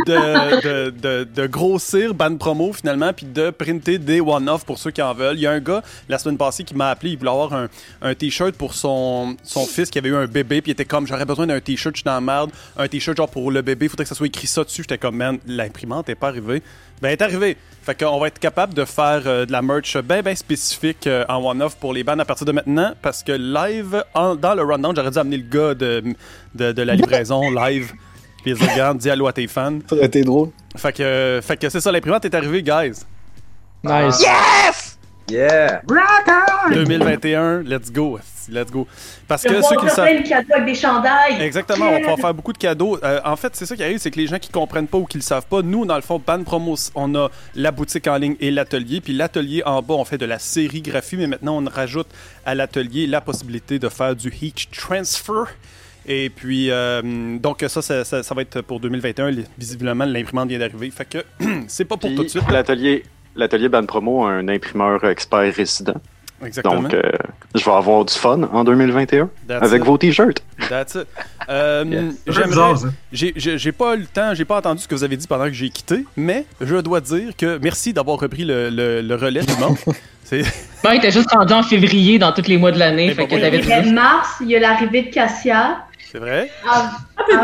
[0.07, 4.91] de, de, de, de grossir bande promo finalement, puis de printer des one-off pour ceux
[4.91, 5.37] qui en veulent.
[5.37, 7.69] Il y a un gars la semaine passée qui m'a appelé, il voulait avoir un,
[8.01, 11.07] un t-shirt pour son, son fils qui avait eu un bébé, puis il était comme,
[11.07, 13.89] j'aurais besoin d'un t-shirt, je suis dans la merde, un t-shirt genre pour le bébé,
[13.89, 14.81] faudrait que ça soit écrit ça dessus.
[14.83, 16.63] J'étais comme, man, l'imprimante est pas arrivée.
[17.03, 17.34] Ben, elle est arrivée.
[17.83, 21.25] Fait qu'on va être capable de faire euh, de la merch bien, bien spécifique euh,
[21.29, 22.95] en one-off pour les bands à partir de maintenant.
[23.03, 26.03] Parce que live, en- dans le rundown, j'aurais dû amener le gars de,
[26.55, 27.93] de, de la livraison live.
[28.43, 29.79] Puis il dit, regarde, dis allô à tes fans.
[29.89, 30.49] Ça aurait été drôle.
[30.77, 32.93] Fait que, euh, fait que c'est ça, l'imprimante est arrivée, guys.
[33.83, 34.94] Nice.
[35.31, 35.81] Yeah!
[36.71, 38.19] 2021, let's go.
[38.51, 38.87] Let's go.
[39.27, 40.07] Parce que ceux qui savent.
[40.07, 41.41] plein de cadeaux avec des chandails.
[41.41, 42.99] Exactement, on va faire beaucoup de cadeaux.
[43.03, 45.07] Euh, en fait, c'est ça qui arrive, c'est que les gens qui comprennent pas ou
[45.07, 48.17] qui le savent pas, nous, dans le fond, Ban Promos, on a la boutique en
[48.17, 49.01] ligne et l'atelier.
[49.01, 52.09] Puis l'atelier en bas, on fait de la sérigraphie, mais maintenant, on rajoute
[52.45, 55.47] à l'atelier la possibilité de faire du heat transfer.
[56.07, 59.31] Et puis, euh, donc ça ça, ça, ça va être pour 2021.
[59.57, 60.91] Visiblement, l'imprimante vient d'arriver.
[60.91, 61.25] Fait que
[61.67, 62.51] c'est pas pour Puis, tout de suite.
[62.51, 63.05] L'atelier,
[63.37, 65.95] l'atelier Ban Promo a un imprimeur expert résident.
[66.45, 66.83] Exactement.
[66.83, 67.01] Donc, euh,
[67.55, 69.87] je vais avoir du fun en 2021 That's avec it.
[69.87, 70.43] vos t-shirts.
[70.69, 71.07] That's it.
[71.49, 71.85] Euh,
[72.27, 72.89] j'aimerais- bizarre, ça.
[73.13, 75.53] J'ai- pas eu le temps, j'ai pas entendu ce que vous avez dit pendant que
[75.53, 79.55] j'ai quitté, mais je dois dire que merci d'avoir repris le, le- le relais du
[79.57, 79.77] monde.
[80.83, 83.11] Bon, il était juste rendu en février dans tous les mois de l'année.
[83.15, 83.41] Fait bon, que oui.
[83.43, 85.85] t'avais Il y a toujours- mars, il y a l'arrivée de Cassia.
[86.11, 86.51] c'est vrai?
[86.69, 87.35] Ah, ah, t'es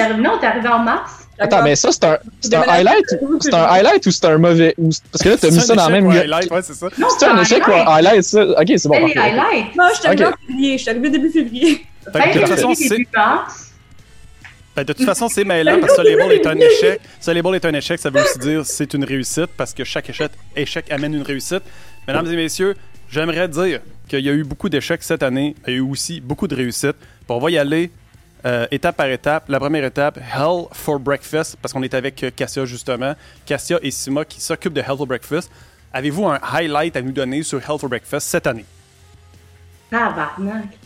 [0.00, 1.25] arrivé- non, t'es arrivé en mars.
[1.38, 4.38] Attends, mais ça, c'est un, c'est un highlight ou c'est un highlight ou c'est un
[4.38, 4.74] mauvais.
[4.78, 6.10] ou c'est- Parce que là, t'as mis C'est ça dans la même.
[6.10, 6.86] highlight, ouais, c'est ça.
[6.98, 8.42] Non, C'est un échec ou un highlight, ça?
[8.44, 8.94] Ok, c'est bon.
[8.94, 9.76] Elle les highlights.
[9.76, 10.78] Non, je suis arrivé en février.
[10.78, 11.86] Je suis arrivé début février.
[12.12, 12.98] Fait que Hey, de toute façon, c'est
[14.76, 17.00] ben, de toute façon, c'est mêlant parce que label est un échec.
[17.26, 20.30] Label est un échec, ça veut aussi dire c'est une réussite parce que chaque échec,
[20.54, 21.62] échec amène une réussite.
[22.06, 22.74] Mesdames et messieurs,
[23.10, 25.90] j'aimerais dire qu'il y a eu beaucoup d'échecs cette année, mais il y a eu
[25.90, 26.96] aussi beaucoup de réussites.
[27.28, 27.90] On va y aller
[28.46, 29.48] euh, étape par étape.
[29.48, 33.14] La première étape, Hell for Breakfast, parce qu'on est avec euh, Cassia justement.
[33.44, 35.50] Cassia et Sima qui s'occupent de Hell for Breakfast.
[35.92, 38.64] Avez-vous un highlight à nous donner sur Hell for Breakfast cette année?
[39.90, 40.78] Tabarnak.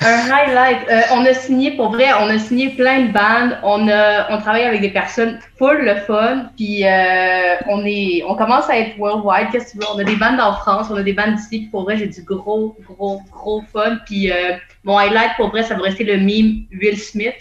[0.00, 0.88] Un highlight.
[0.88, 3.58] Euh, on a signé, pour vrai, on a signé plein de bandes.
[3.64, 6.50] On a, on travaille avec des personnes full le fun.
[6.56, 9.48] Puis euh, on est, on commence à être worldwide.
[9.50, 9.86] Qu'est-ce que tu veux?
[9.92, 11.68] On a des bandes en France, on a des bandes ici.
[11.72, 13.98] Pour vrai, j'ai du gros, gros, gros fun.
[14.06, 17.36] Puis euh, mon highlight, pour vrai, ça va rester le meme Will Smith.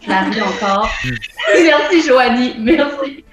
[0.00, 0.88] Je la ris encore.
[1.54, 2.54] Merci, Joanie.
[2.60, 3.24] Merci.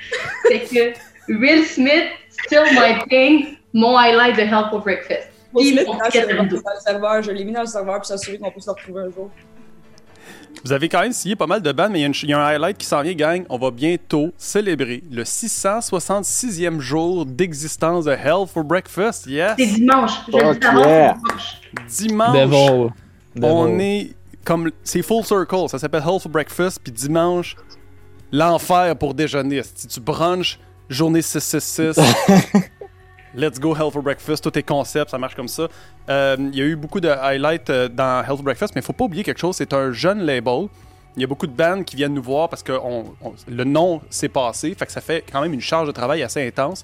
[0.47, 2.07] C'est que Will Smith,
[2.45, 3.57] still my thing.
[3.73, 5.34] Mon highlight de Helpful Breakfast.
[5.55, 8.69] Mis dans le serveur, je l'ai mis dans le serveur pour s'assurer qu'on peut se
[8.69, 9.29] retrouver un jour.
[10.63, 12.43] Vous avez quand même signé pas mal de bandes, mais il y a y, un
[12.43, 13.45] highlight qui s'en vient, gang.
[13.49, 19.27] On va bientôt célébrer le 666e jour d'existence de Hell for Breakfast.
[19.27, 19.53] Yes!
[19.59, 20.11] C'est dimanche.
[20.25, 21.17] C'est dimanche.
[21.87, 22.91] Dimanche, Devil.
[23.43, 24.71] on est comme.
[24.83, 25.69] C'est full circle.
[25.69, 26.79] Ça s'appelle Hell for Breakfast.
[26.83, 27.55] Puis dimanche,
[28.31, 29.61] l'enfer pour déjeuner.
[29.63, 32.01] Si tu brunches, journée 666.
[33.35, 35.67] Let's go Hell for Breakfast, tout est concept, ça marche comme ça.
[36.09, 38.85] Euh, Il y a eu beaucoup de highlights euh, dans Hell for Breakfast, mais il
[38.85, 40.67] faut pas oublier quelque chose, c'est un jeune label.
[41.17, 43.63] Il y a beaucoup de bands qui viennent nous voir parce que on- on- le
[43.63, 46.83] nom s'est passé, fait que ça fait quand même une charge de travail assez intense.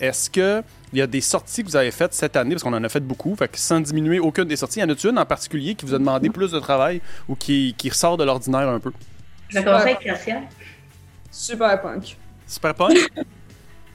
[0.00, 2.72] Est-ce que il y a des sorties que vous avez faites cette année, parce qu'on
[2.72, 5.18] en a fait beaucoup, fait que sans diminuer aucune des sorties, y en a-tu une
[5.18, 8.68] en particulier qui vous a demandé plus de travail ou qui, qui ressort de l'ordinaire
[8.68, 8.92] un peu?
[9.48, 10.42] Je vais commencer avec Christian.
[11.30, 12.16] Super punk.
[12.46, 12.96] Super punk?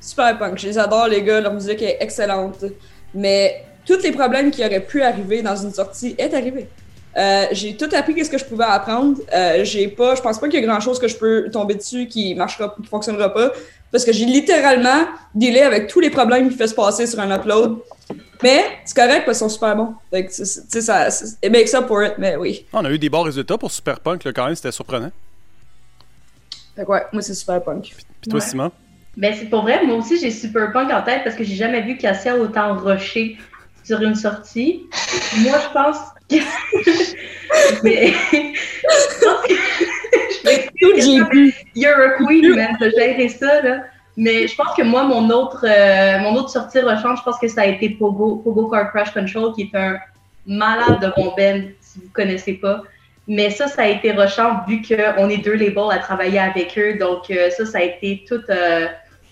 [0.05, 0.57] Super punk.
[0.59, 1.41] Je les adore, les gars.
[1.41, 2.63] Leur musique est excellente.
[3.13, 6.67] Mais tous les problèmes qui auraient pu arriver dans une sortie est arrivé.
[7.17, 9.17] Euh, j'ai tout appris qu'est-ce que je pouvais apprendre.
[9.33, 11.75] Euh, j'ai pas, je pense pas qu'il y a grand chose que je peux tomber
[11.75, 13.51] dessus qui marchera, qui fonctionnera pas,
[13.89, 17.31] parce que j'ai littéralement dealé avec tous les problèmes qui fait se passer sur un
[17.33, 17.77] upload.
[18.43, 19.93] Mais c'est correct parce qu'ils sont super bons.
[20.11, 22.65] Fait que, c'est- c'est- tu sais, ça, c'est- it makes up for it, mais oui.
[22.73, 25.11] On a eu des bons résultats pour Super Punk, là, quand même, c'était surprenant.
[26.75, 27.93] Fait que ouais, moi c'est super punk.
[28.21, 28.45] Puis toi, Ouais.
[28.45, 28.71] Simon?
[29.17, 31.81] Ben, c'est pour vrai, moi aussi j'ai Super Punk en tête parce que j'ai jamais
[31.81, 33.37] vu Cassia autant rusher
[33.85, 34.87] sur une sortie.
[35.39, 35.97] moi, je pense
[36.29, 36.35] que.
[37.83, 38.13] Mais.
[38.31, 39.53] je pense que.
[39.53, 43.83] je m'excuse, You're a queen, man, t'as géré ça, là.
[44.17, 47.47] Mais je pense que moi, mon autre, euh, mon autre sortie rushante, je pense que
[47.47, 49.97] ça a été Pogo, Pogo Car Crash Control, qui est un
[50.47, 52.81] malade de bon band, si vous connaissez pas.
[53.27, 56.97] Mais ça, ça a été rushant vu qu'on est deux labels à travailler avec eux.
[56.97, 58.87] Donc, euh, ça, ça a été tout, euh,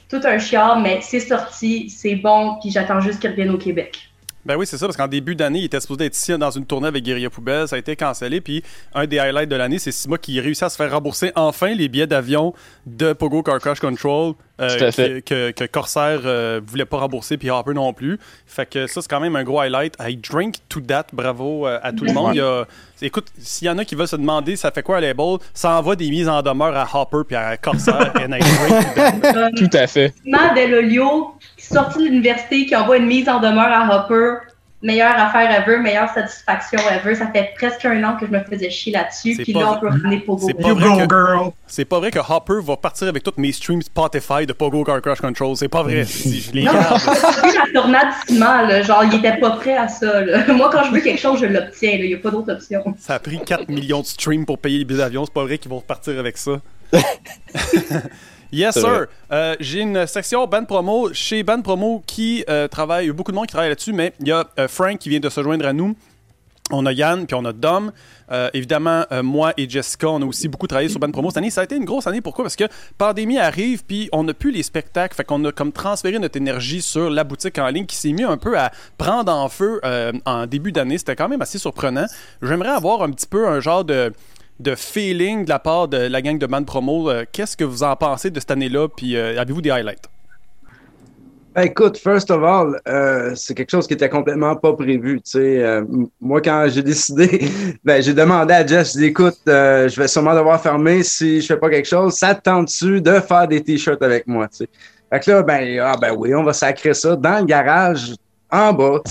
[0.09, 4.09] tout un chiard, mais c'est sorti, c'est bon, puis j'attends juste qu'ils reviennent au Québec.
[4.45, 6.65] Ben oui, c'est ça, parce qu'en début d'année, il était supposé être ici dans une
[6.65, 7.65] tournée avec Guerilla Poubelle.
[7.65, 8.41] Ça a été cancellé.
[8.41, 8.61] Puis
[8.93, 11.87] un des highlights de l'année, c'est Sima qui réussit à se faire rembourser enfin les
[11.87, 12.53] billets d'avion
[12.85, 14.33] de Pogo Car Crash Control.
[14.61, 14.91] Euh.
[14.91, 18.19] Que, que, que Corsair euh, voulait pas rembourser, puis Harper non plus.
[18.45, 19.95] Fait que ça, c'est quand même un gros highlight.
[19.99, 21.07] I drink to that.
[21.11, 22.35] Bravo euh, à tout le monde.
[22.35, 22.65] Il y a-
[23.01, 25.77] écoute, s'il y en a qui veulent se demander ça fait quoi un label, ça
[25.77, 28.13] envoie des mises en demeure à Hopper puis à Corsair.
[28.19, 29.49] and I drink to that.
[29.57, 30.13] Tout à fait.
[30.23, 34.45] Simon Delolio, qui est sorti de l'université, qui envoie une mise en demeure à Hopper.
[34.83, 37.15] Meilleure affaire ever, meilleure satisfaction ever.
[37.15, 39.41] Ça fait presque un an que je me faisais chier là-dessus.
[39.41, 40.45] Puis là, on peut ramener Pogo.
[40.45, 43.81] C'est pas, vrai que, c'est pas vrai que Hopper va partir avec tous mes streams
[43.81, 45.55] Spotify de Pogo Car Crash Control.
[45.55, 46.03] C'est pas vrai.
[46.03, 48.81] Si je les Non, vu la tornade là.
[48.81, 50.45] Genre, il était pas prêt à ça, là.
[50.53, 51.91] Moi, quand je veux quelque chose, je l'obtiens.
[51.93, 52.83] Il n'y a pas d'autre option.
[52.99, 55.23] Ça a pris 4 millions de streams pour payer les billets d'avion.
[55.25, 56.59] C'est pas vrai qu'ils vont repartir avec ça.
[58.53, 59.07] yes, sir.
[59.31, 63.05] Euh, J'ai une section band promo chez band promo qui euh, travaille.
[63.05, 64.97] Il y a beaucoup de monde qui travaille là-dessus, mais il y a euh, Frank
[64.99, 65.95] qui vient de se joindre à nous.
[66.71, 67.91] On a Yann, puis on a Dom.
[68.31, 71.37] Euh, évidemment, euh, moi et Jessica, on a aussi beaucoup travaillé sur Band Promo cette
[71.37, 71.49] année.
[71.49, 72.21] Ça a été une grosse année.
[72.21, 72.45] Pourquoi?
[72.45, 72.63] Parce que
[72.97, 75.13] pandémie arrive, puis on n'a plus les spectacles.
[75.13, 78.23] Fait qu'on a comme transféré notre énergie sur la boutique en ligne qui s'est mis
[78.23, 80.97] un peu à prendre en feu euh, en début d'année.
[80.97, 82.05] C'était quand même assez surprenant.
[82.41, 84.13] J'aimerais avoir un petit peu un genre de
[84.59, 87.09] de feeling de la part de la gang de Band Promo.
[87.09, 88.87] Euh, Qu'est-ce que vous en pensez de cette année-là?
[88.87, 90.09] Puis euh, avez-vous des highlights?
[91.55, 95.21] Ben, écoute, first of all, euh, c'est quelque chose qui était complètement pas prévu.
[96.19, 97.47] Moi, quand j'ai décidé,
[97.83, 101.57] ben, j'ai demandé à Jess, j'ai écoute, je vais sûrement devoir fermer si je fais
[101.57, 102.13] pas quelque chose.
[102.13, 104.47] Ça te tente-tu de faire des t-shirts avec moi?
[104.47, 104.69] Tu sais?
[105.11, 108.15] Fait que là, ben, ah, ben oui, on va sacrer ça dans le garage,
[108.51, 109.01] en bas.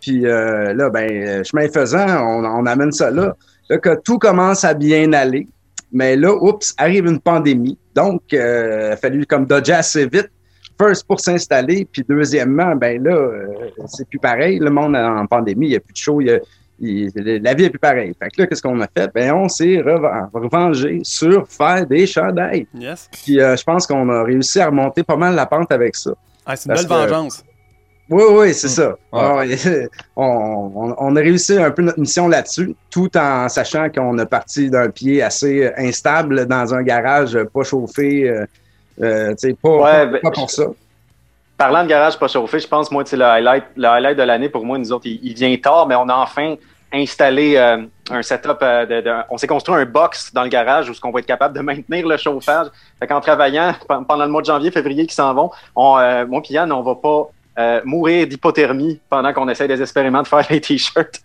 [0.00, 3.34] Puis là, ben, chemin faisant, on amène ça là.
[3.68, 5.48] Là, que tout commence à bien aller.
[5.92, 7.78] Mais là, oups, arrive une pandémie.
[7.94, 10.30] Donc, euh, il a fallu comme dodger assez vite.
[10.80, 11.86] First, pour s'installer.
[11.90, 13.46] Puis deuxièmement, ben là, euh,
[13.86, 14.58] c'est plus pareil.
[14.58, 16.20] Le monde en pandémie, il n'y a plus de show.
[16.20, 16.40] il y a-
[16.80, 18.12] il- la vie est plus pareille.
[18.20, 19.08] Fait que là, qu'est-ce qu'on a fait?
[19.14, 22.66] Ben, on s'est reven- revengé sur faire des chandails.
[22.74, 23.08] Yes.
[23.12, 26.10] Puis euh, je pense qu'on a réussi à remonter pas mal la pente avec ça.
[26.44, 27.44] Ah, c'est une Parce belle que- vengeance.
[28.10, 28.90] Oui, oui, c'est ça.
[29.12, 29.20] Ouais.
[29.22, 29.42] Ah
[30.16, 34.26] on, on- on a réussi un peu notre mission là-dessus, tout en sachant qu'on a
[34.26, 38.28] parti d'un pied assez instable dans un garage pas chauffé.
[38.28, 38.44] euh,
[39.02, 40.64] euh, tu sais, pas, Ouais, pas- ben, pas pour ça.
[41.56, 44.48] Parlant de garage pas chauffé, je pense, moi, c'est le highlight, le highlight de l'année
[44.48, 46.56] pour moi, nous autres, il, il vient tard, mais on a enfin
[46.92, 47.78] installé euh,
[48.10, 48.58] un setup.
[48.62, 51.20] euh, de, de- on s'est construit un box dans le garage où ce qu'on va
[51.20, 52.66] être capable de maintenir le chauffage.
[53.00, 56.26] Fait qu'en travaillant pe- pendant le mois de janvier, février qui s'en vont, on, euh,
[56.26, 60.46] moi et Yann, on va pas euh, mourir d'hypothermie pendant qu'on essaie désespérément de faire
[60.50, 61.20] les t-shirts.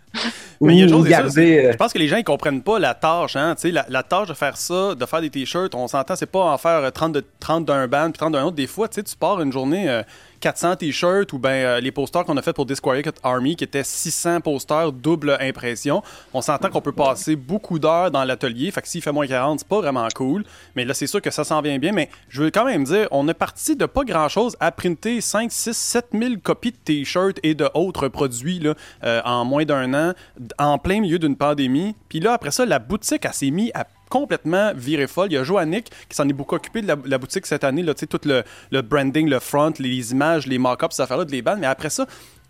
[0.62, 2.80] Mais il y a chose, ça, euh, je pense que les gens ils comprennent pas
[2.80, 3.56] la tâche, hein.
[3.56, 6.26] Tu sais, la, la tâche de faire ça, de faire des t-shirts, on s'entend, c'est
[6.26, 8.56] pas en faire euh, 30, de, 30 d'un band puis 30 d'un autre.
[8.56, 10.04] Des fois, tu sais, tu pars une journée euh,
[10.40, 13.84] 400 t-shirts ou ben euh, les posters qu'on a fait pour Disquiet Army qui étaient
[13.84, 16.02] 600 posters double impression.
[16.34, 18.72] On s'entend qu'on peut passer beaucoup d'heures dans l'atelier.
[18.72, 20.44] Fait que s'il fait moins 40, c'est pas vraiment cool.
[20.76, 21.92] Mais là, c'est sûr que ça s'en vient bien.
[21.92, 25.22] Mais je veux quand même dire, on est parti de pas grand chose à printer
[25.22, 28.74] 5, 6, 7 000 copies de t-shirts et de autres produits là,
[29.04, 30.14] euh, en moins d'un an,
[30.58, 31.96] en plein milieu d'une pandémie.
[32.08, 35.28] Puis là, après ça, la boutique, elle s'est mise à complètement virer folle.
[35.32, 37.94] Il y a Joannick qui s'en est beaucoup occupé de la, boutique cette année, là,
[37.94, 41.60] tout le, branding, le front, les images, les mock-ups, ces affaires-là, de les bandes.
[41.60, 42.06] Mais après ça,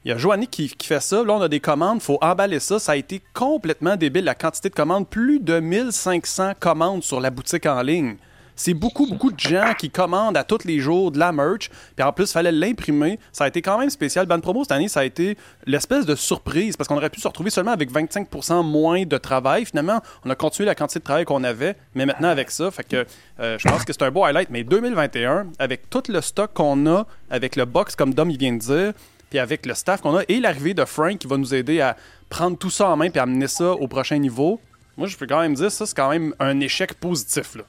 [0.06, 1.24] il y a Joannick qui, qui fait ça.
[1.24, 2.80] Là, on a des commandes, faut emballer ça.
[2.80, 5.08] Ça a été complètement débile, la quantité de commandes.
[5.08, 8.16] Plus de 1500 commandes sur la boutique en ligne.
[8.60, 11.70] C'est beaucoup, beaucoup de gens qui commandent à tous les jours de la merch.
[11.96, 13.18] Puis en plus, il fallait l'imprimer.
[13.32, 14.26] Ça a été quand même spécial.
[14.26, 17.28] Ban Promo, cette année, ça a été l'espèce de surprise parce qu'on aurait pu se
[17.30, 19.64] retrouver seulement avec 25% moins de travail.
[19.64, 22.70] Finalement, on a continué la quantité de travail qu'on avait, mais maintenant avec ça.
[22.70, 23.06] Fait que
[23.40, 24.50] euh, je pense que c'est un beau highlight.
[24.50, 28.52] Mais 2021, avec tout le stock qu'on a, avec le box, comme Dom il vient
[28.52, 28.94] de dire,
[29.30, 31.96] puis avec le staff qu'on a et l'arrivée de Frank qui va nous aider à
[32.28, 34.60] prendre tout ça en main puis amener ça au prochain niveau.
[34.98, 37.56] Moi, je peux quand même dire ça, c'est quand même un échec positif.
[37.56, 37.64] Là.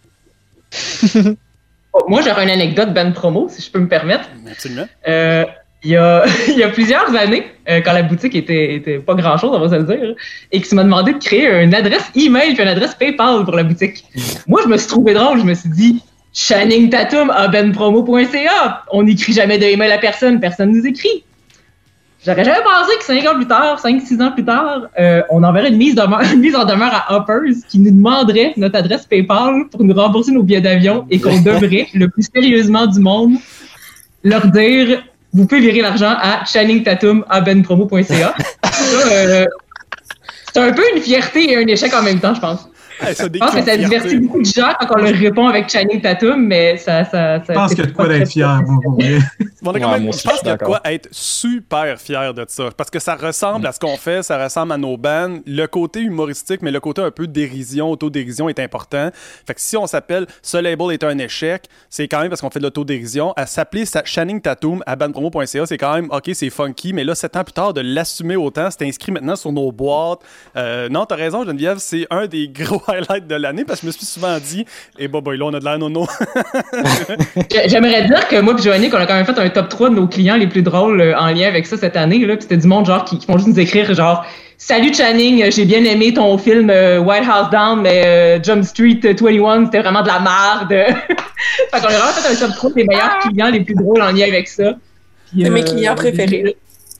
[1.92, 4.28] Oh, Moi, j'aurais une anecdote Ben Promo, si je peux me permettre.
[4.48, 4.86] Absolument.
[5.08, 5.44] Euh,
[5.82, 9.14] il, y a, il y a plusieurs années, euh, quand la boutique était, était pas
[9.14, 10.14] grand-chose, on va se le dire,
[10.52, 13.56] et que tu m'as demandé de créer une adresse email puis une adresse PayPal pour
[13.56, 14.04] la boutique.
[14.46, 15.40] Moi, je me suis trouvé drôle.
[15.40, 16.00] Je me suis dit,
[16.32, 18.84] Channing Tatum à benpromo.ca.
[18.92, 20.38] On n'écrit jamais de email à personne.
[20.38, 21.24] Personne nous écrit.
[22.24, 25.70] J'aurais jamais pensé que 5 ans plus tard, 5-6 ans plus tard, euh, on enverrait
[25.70, 29.68] une mise, demeure- une mise en demeure à Hoppers qui nous demanderait notre adresse PayPal
[29.70, 33.36] pour nous rembourser nos billets d'avion et qu'on devrait, le plus sérieusement du monde,
[34.22, 35.02] leur dire
[35.32, 38.34] vous pouvez virer l'argent à channingtatum à benpromo.ca.
[38.64, 39.46] Ça, euh,
[40.52, 42.68] c'est un peu une fierté et un échec en même temps, je pense.
[43.02, 45.68] Hey, ça Je pense que ça divertit beaucoup de gens quand on leur répond avec
[45.70, 47.04] Channing Tatum, mais ça.
[47.04, 49.18] ça, ça Je pense qu'il y a de quoi d'être fier, moi, pour vrai.
[49.62, 51.98] On a quand Ouais, même- moi je pense qu'il y a de quoi être super
[52.00, 52.70] fier de ça.
[52.76, 55.38] Parce que ça ressemble à ce qu'on fait, ça ressemble à nos bands.
[55.46, 59.10] Le côté humoristique, mais le côté un peu dérision, autodérision est important.
[59.46, 62.48] Fait que si on s'appelle ce label est un échec, c'est quand même parce qu'on
[62.50, 63.32] fait de l'autodérision.
[63.36, 67.14] À s'appeler sa- Channing Tatum à bandpromo.ca, c'est quand même ok, c'est funky, mais là,
[67.14, 70.20] sept ans plus tard, de l'assumer autant, c'est inscrit maintenant sur nos boîtes.
[70.56, 73.86] Euh, non, t'as raison, Geneviève, c'est un des gros highlights de l'année parce que je
[73.88, 74.64] me suis souvent dit,
[74.98, 76.06] et bah, bah, là, on a de l'air nono.
[77.50, 79.90] J'ai- J'aimerais dire que moi et Joannick, on a quand même fait un top 3
[79.90, 82.18] de nos clients les plus drôles euh, en lien avec ça cette année.
[82.26, 82.34] Là.
[82.36, 84.24] Puis c'était du monde genre qui, qui font juste nous écrire genre
[84.62, 88.62] Salut Channing, euh, j'ai bien aimé ton film euh, White House Down, mais euh, Jump
[88.62, 90.68] Street 21, c'était vraiment de la merde.
[91.08, 94.12] fait qu'on a vraiment fait un top 3 des meilleurs clients les plus drôles en
[94.12, 94.74] lien avec ça.
[95.30, 96.56] Puis, mes euh, clients préférés.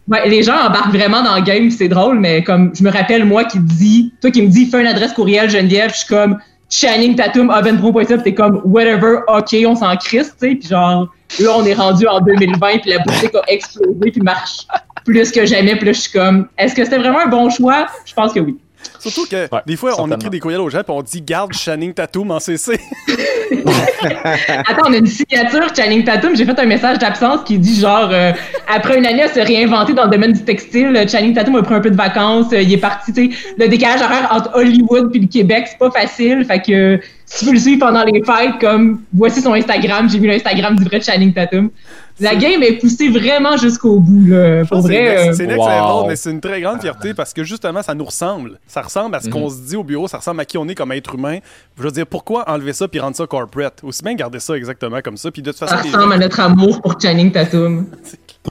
[0.08, 3.24] Ouais, les gens embarquent vraiment dans le game, c'est drôle, mais comme je me rappelle,
[3.24, 6.38] moi qui dit, toi qui me dis, fais une adresse courriel Geneviève, je suis comme
[6.68, 11.08] Channing Tatum, puis t'es comme whatever, ok, on s'en crisse, tu sais, puis genre,
[11.38, 14.66] là, on est rendu en 2020, puis la boutique a explosé, puis marche
[15.04, 17.86] plus que jamais, puis là, je suis comme, est-ce que c'était vraiment un bon choix?
[18.04, 18.56] Je pense que oui.
[18.98, 21.52] Surtout que Ouais, des fois, on écrit des courriels aux gens puis on dit garde
[21.52, 22.78] Channing Tatum en CC.
[24.66, 26.36] Attends, on a une signature Channing Tatum.
[26.36, 28.32] J'ai fait un message d'absence qui dit genre euh,
[28.72, 31.74] après une année à se réinventer dans le domaine du textile, Channing Tatum a pris
[31.74, 32.52] un peu de vacances.
[32.52, 35.78] euh, il est parti, tu sais, le décalage horaire entre Hollywood puis le Québec, c'est
[35.78, 36.44] pas facile.
[36.44, 36.98] Fait que euh,
[37.32, 40.74] si tu veux le suivre pendant les fêtes, comme voici son Instagram, j'ai vu l'Instagram
[40.74, 41.70] du vrai Channing Tatum.
[42.18, 44.64] La game est poussée vraiment jusqu'au bout là.
[44.66, 45.30] Pour vrai.
[45.32, 45.66] C'est euh, Wow.
[45.68, 48.58] level, mais c'est une très grande fierté parce que justement, ça nous ressemble.
[48.66, 50.74] Ça ressemble à ce qu'on se dit au bureau, ça ressemble à qui on est
[50.74, 51.38] comme être humain.
[51.78, 53.78] Je veux dire, pourquoi enlever ça puis rendre ça corporate?
[53.84, 55.30] Aussi bien garder ça exactement comme ça.
[55.30, 57.86] Puis de toute façon, ça ressemble à notre amour pour Channing Tatum.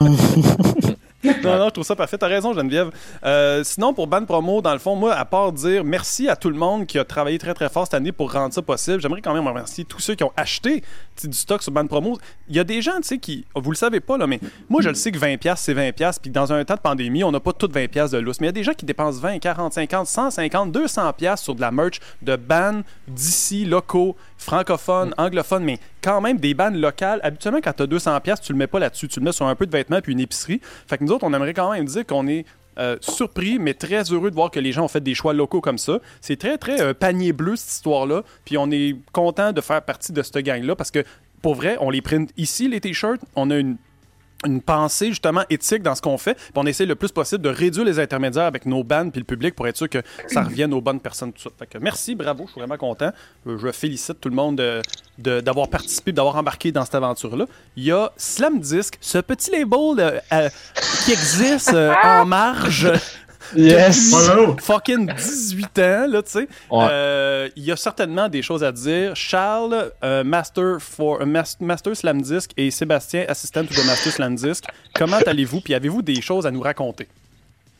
[1.42, 2.16] Non, non, je trouve ça parfait.
[2.16, 2.90] T'as raison, Geneviève.
[3.24, 6.48] Euh, sinon, pour Ban Promo, dans le fond, moi, à part dire merci à tout
[6.48, 9.20] le monde qui a travaillé très, très fort cette année pour rendre ça possible, j'aimerais
[9.20, 10.82] quand même remercier tous ceux qui ont acheté
[11.22, 12.18] du stock sur Ban Promo.
[12.48, 13.44] Il y a des gens, tu sais, qui.
[13.54, 16.30] Vous le savez pas, là, mais moi, je le sais que 20$, c'est 20$, puis
[16.30, 18.40] dans un temps de pandémie, on n'a pas toutes 20$ de lousse.
[18.40, 21.60] Mais il y a des gens qui dépensent 20, 40, 50, 150, 200$ sur de
[21.60, 27.20] la merch de bands d'ici, locaux, francophones, anglophones, mais quand même des bandes locales.
[27.22, 29.08] Habituellement, quand tu as 200$, tu le mets pas là-dessus.
[29.08, 30.60] Tu le mets sur un peu de vêtements puis une épicerie.
[30.86, 32.44] Fait que nous autres, on aimerait quand même dire qu'on est
[32.78, 35.60] euh, surpris, mais très heureux de voir que les gens ont fait des choix locaux
[35.60, 35.98] comme ça.
[36.20, 38.22] C'est très, très euh, panier bleu, cette histoire-là.
[38.44, 41.04] Puis on est content de faire partie de cette gang-là parce que,
[41.42, 43.20] pour vrai, on les print ici, les t-shirts.
[43.36, 43.76] On a une
[44.46, 46.34] une pensée justement éthique dans ce qu'on fait.
[46.34, 49.24] Puis on essaie le plus possible de réduire les intermédiaires avec nos bands puis le
[49.26, 51.32] public pour être sûr que ça revienne aux bonnes personnes.
[51.32, 51.50] Tout ça.
[51.58, 53.10] Fait que merci, bravo, je suis vraiment content.
[53.46, 54.80] Euh, Je félicite tout le monde de-
[55.18, 57.44] de- d'avoir participé, d'avoir embarqué dans cette aventure-là.
[57.76, 60.48] Il y a Slam Disc, ce petit label euh, euh,
[61.04, 62.90] qui existe euh, en marge.
[63.56, 64.14] Yes.
[64.60, 66.48] Fucking 18 ans, là, tu sais.
[66.70, 66.86] Ouais.
[66.90, 69.14] Euh, Il y a certainement des choses à dire.
[69.16, 74.12] Charles, euh, Master, for, euh, Mas- Master Slam Disc et Sébastien, Assistant to the Master
[74.12, 75.60] Slam Disc, comment allez-vous?
[75.60, 77.08] Puis avez-vous des choses à nous raconter?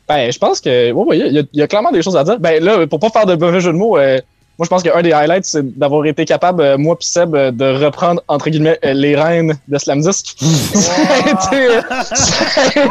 [0.08, 2.16] Ben, je pense que, ouais, ouais, il y, a- il y a clairement des choses
[2.16, 2.38] à dire.
[2.40, 4.18] Ben, là, pour pas faire de mauvais jeu de mots, euh,
[4.60, 7.50] moi, je pense qu'un des highlights, c'est d'avoir été capable, euh, moi puis Seb, euh,
[7.50, 10.36] de reprendre, entre guillemets, euh, les rênes de Slam Disc.
[10.38, 12.84] ça a été, ça a-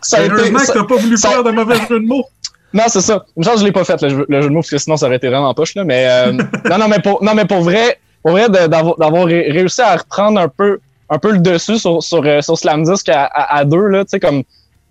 [0.00, 2.06] ça a été- Heureusement ça- que t'as pas voulu ça- faire de mauvais jeu de
[2.06, 2.24] mots.
[2.72, 3.26] Non, c'est ça.
[3.36, 4.96] Une chance, je l'ai pas fait, le, jeu- le jeu de mots, parce que sinon,
[4.96, 5.84] ça aurait été vraiment poche, là.
[5.84, 6.32] Mais, euh,
[6.70, 9.96] non, non, mais pour, non, mais pour vrai, pour vrai, d'avoir d'avoir ré- réussi à
[9.96, 10.78] reprendre un peu,
[11.10, 14.12] un peu le dessus sur, sur, sur Slam Disc à, à, à deux, là, tu
[14.12, 14.42] sais, comme,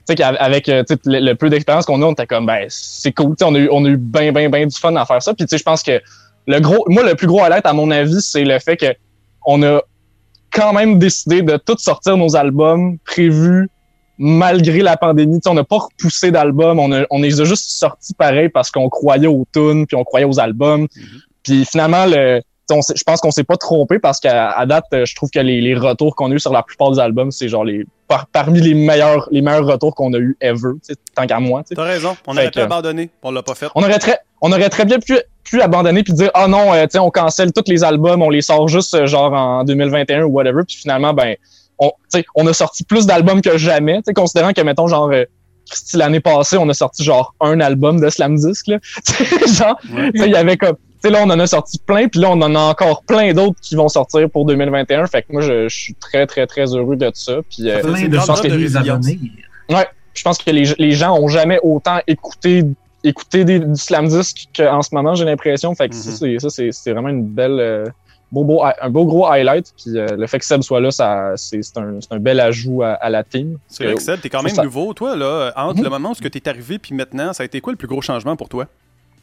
[0.08, 2.66] sais, qu'avec euh, tu sais, le, le peu d'expérience qu'on a, on était comme, ben,
[2.70, 4.96] c'est cool, tu sais, on a eu, on a eu ben, ben, ben du fun
[4.96, 5.34] à faire ça.
[5.34, 6.02] Puis, tu sais, je pense que
[6.48, 8.94] le gros, moi, le plus gros highlight, à mon avis, c'est le fait que
[9.46, 9.82] on a
[10.52, 13.70] quand même décidé de tout sortir nos albums prévus
[14.18, 15.36] malgré la pandémie.
[15.36, 18.50] Tu sais, on n'a pas repoussé d'albums, on, a- on les a juste sortis pareil
[18.50, 20.88] parce qu'on croyait aux tunes, puis on croyait aux albums.
[21.44, 22.42] Puis finalement, le,
[22.72, 25.76] on je pense qu'on s'est pas trompé parce qu'à date, je trouve que les, les
[25.76, 28.74] retours qu'on a eu sur la plupart des albums, c'est genre les par- parmi les
[28.74, 30.72] meilleurs les meilleurs retours qu'on a eu ever,
[31.16, 31.64] tant qu'à moi.
[31.74, 33.68] T'as raison, on Fait aurait pu abandonner, on l'a pas fait.
[33.76, 36.84] On aurait très, on aurait très bien pu, pu abandonner puis dire ah non, euh,
[36.84, 40.24] tu sais, on cancelle tous les albums, on les sort juste euh, genre en 2021
[40.24, 40.62] ou whatever.
[40.68, 41.36] Puis finalement, ben,
[41.80, 43.98] on, tu sais, on a sorti plus d'albums que jamais.
[43.98, 45.24] Tu sais, considérant que mettons genre euh,
[45.94, 48.78] l'année passée, on a sorti genre un album de Slam Disc là.
[49.06, 50.12] Tu sais, genre, Ouais.
[50.12, 52.30] tu sais, il y avait comme sais, là, on en a sorti plein, puis là,
[52.32, 55.06] on en a encore plein d'autres qui vont sortir pour 2021.
[55.08, 57.38] Fait que moi, je, je suis très, très, très heureux de ça.
[57.50, 59.06] Puis, euh, Plein c'est de résilience.
[59.06, 59.20] venir.
[59.70, 62.64] Ouais, je pense que les, les gens ont jamais autant écouté
[63.04, 65.76] écouté des, du slam disc qu'en ce moment, j'ai l'impression.
[65.76, 66.16] Fait que ça, Mhm.
[66.16, 67.86] c'est ça, c'est c'est vraiment une belle euh,
[68.32, 69.72] beau, beau, un beau gros highlight.
[69.78, 72.40] Puis euh, le fait que Seb soit là, ça c'est c'est un, c'est un bel
[72.40, 73.60] ajout à, à la team.
[73.68, 75.52] C'est vrai que Seb, t'es quand même ça- nouveau, toi, là.
[75.56, 75.84] Entre Mhm.
[75.84, 78.02] le moment où tu es arrivé puis maintenant, ça a été quoi le plus gros
[78.02, 78.66] changement pour toi?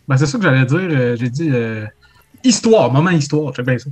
[0.08, 0.78] Ben, c'est ça que j'allais dire.
[0.80, 1.86] euh, J'ai dit euh,
[2.44, 3.88] histoire, moment histoire, j'aime bien ça.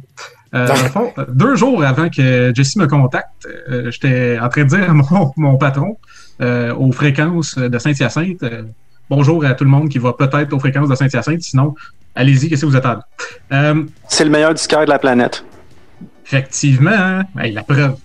[0.54, 4.64] Euh, dans le fond, deux jours avant que Jessie me contacte, euh, j'étais en train
[4.64, 5.96] de dire à mon, mon patron
[6.40, 8.42] aux fréquences de Saint-Hyacinthe
[9.10, 11.74] bonjour à tout le monde qui va peut-être aux fréquences de Saint-Hyacinthe, sinon,
[12.14, 13.02] allez-y, qu'est-ce que vous attendez?
[14.08, 15.44] C'est le meilleur disquaire de la planète.
[16.24, 17.24] Effectivement, hein?
[17.38, 17.96] Hey, la preuve.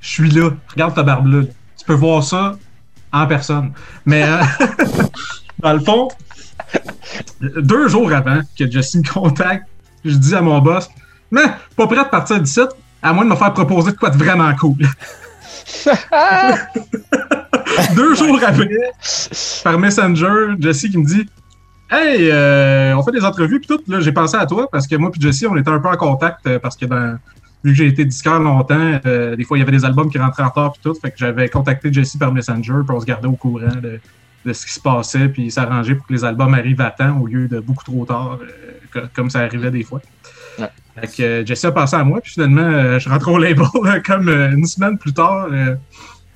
[0.00, 0.50] Je suis là.
[0.72, 1.42] Regarde ta barbe là.
[1.78, 2.56] Tu peux voir ça
[3.12, 3.72] en personne.
[4.06, 4.24] Mais
[5.60, 6.08] dans le fond,
[7.40, 9.66] deux jours avant que Jesse me contacte,
[10.04, 10.88] je dis à mon boss
[11.30, 11.44] Mais
[11.76, 12.60] pas prêt de partir d'ici,
[13.02, 14.76] à moins de me faire proposer de quoi de vraiment cool.
[17.94, 18.68] deux jours après,
[19.64, 21.28] par Messenger, Jesse qui me dit
[21.90, 24.96] Hey, euh, on fait des entrevues puis tout, là, j'ai pensé à toi parce que
[24.96, 27.18] moi puis Jesse, on était un peu en contact euh, parce que dans
[27.62, 30.18] vu que j'ai été disqueur longtemps, euh, des fois il y avait des albums qui
[30.18, 33.28] rentraient en retard puis tout, fait que j'avais contacté Jesse par Messenger on se gardait
[33.28, 34.00] au courant de,
[34.46, 37.26] de ce qui se passait puis s'arrangeait pour que les albums arrivent à temps au
[37.26, 38.46] lieu de beaucoup trop tard, euh,
[38.92, 40.00] co- comme ça arrivait des fois.
[40.58, 40.68] Ouais.
[41.00, 43.66] Fait que euh, Jesse a pensé à moi puis finalement euh, je rentre au label
[43.84, 45.48] euh, comme une semaine plus tard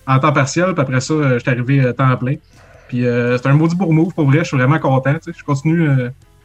[0.07, 2.35] en temps partiel puis après ça euh, j'étais arrivé temps plein.
[2.88, 5.14] Puis euh, c'est un maudit beau move pour vrai, je suis vraiment content.
[5.14, 5.38] tu sais.
[5.38, 5.88] Je continue,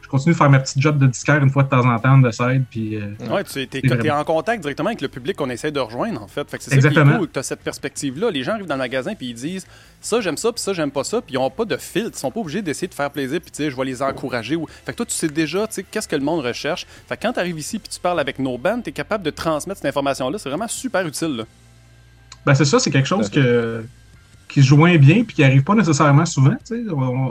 [0.06, 2.16] je continue de faire ma petite job de disquaire une fois de temps en temps
[2.16, 2.62] de side.
[2.70, 6.22] Puis, euh, Ouais, tu es, en contact directement avec le public qu'on essaie de rejoindre,
[6.22, 6.48] en fait.
[6.48, 7.18] fait c'est ça qui est Exactement.
[7.18, 8.30] cool, que tu as cette perspective-là.
[8.30, 9.66] Les gens arrivent dans le magasin puis ils disent
[10.00, 12.12] ça, j'aime ça, puis ça, j'aime pas ça, puis ils ont pas de filtre.
[12.14, 14.54] Ils sont pas obligés d'essayer de faire plaisir, puis tu sais, je vais les encourager.
[14.54, 14.68] Ou...
[14.68, 16.86] Fait que toi, tu sais déjà, tu sais, qu'est-ce que le monde recherche.
[17.08, 19.24] Fait que quand tu arrives ici puis tu parles avec nos bandes, tu es capable
[19.24, 20.38] de transmettre cette information-là.
[20.38, 21.44] C'est vraiment super utile, là.
[22.44, 23.84] Ben c'est ça, c'est quelque chose que,
[24.48, 26.54] qui se joint bien puis qui arrive pas nécessairement souvent.
[26.70, 26.84] y,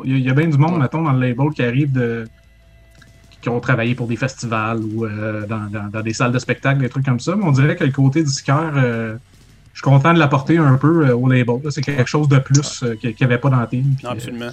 [0.03, 2.27] il y a bien du monde, mettons, dans le label qui arrive de
[3.45, 6.79] qui ont travaillé pour des festivals ou euh, dans, dans- dans des salles de spectacle,
[6.81, 7.35] des trucs comme ça.
[7.35, 9.15] Mais on dirait que le côté disquaire, euh,
[9.73, 11.57] je suis content de l'apporter un peu euh, au label.
[11.63, 11.69] là.
[11.69, 13.95] C'est quelque chose de plus euh, qu'il n'y avait pas dans la team.
[14.03, 14.49] euh, absolument.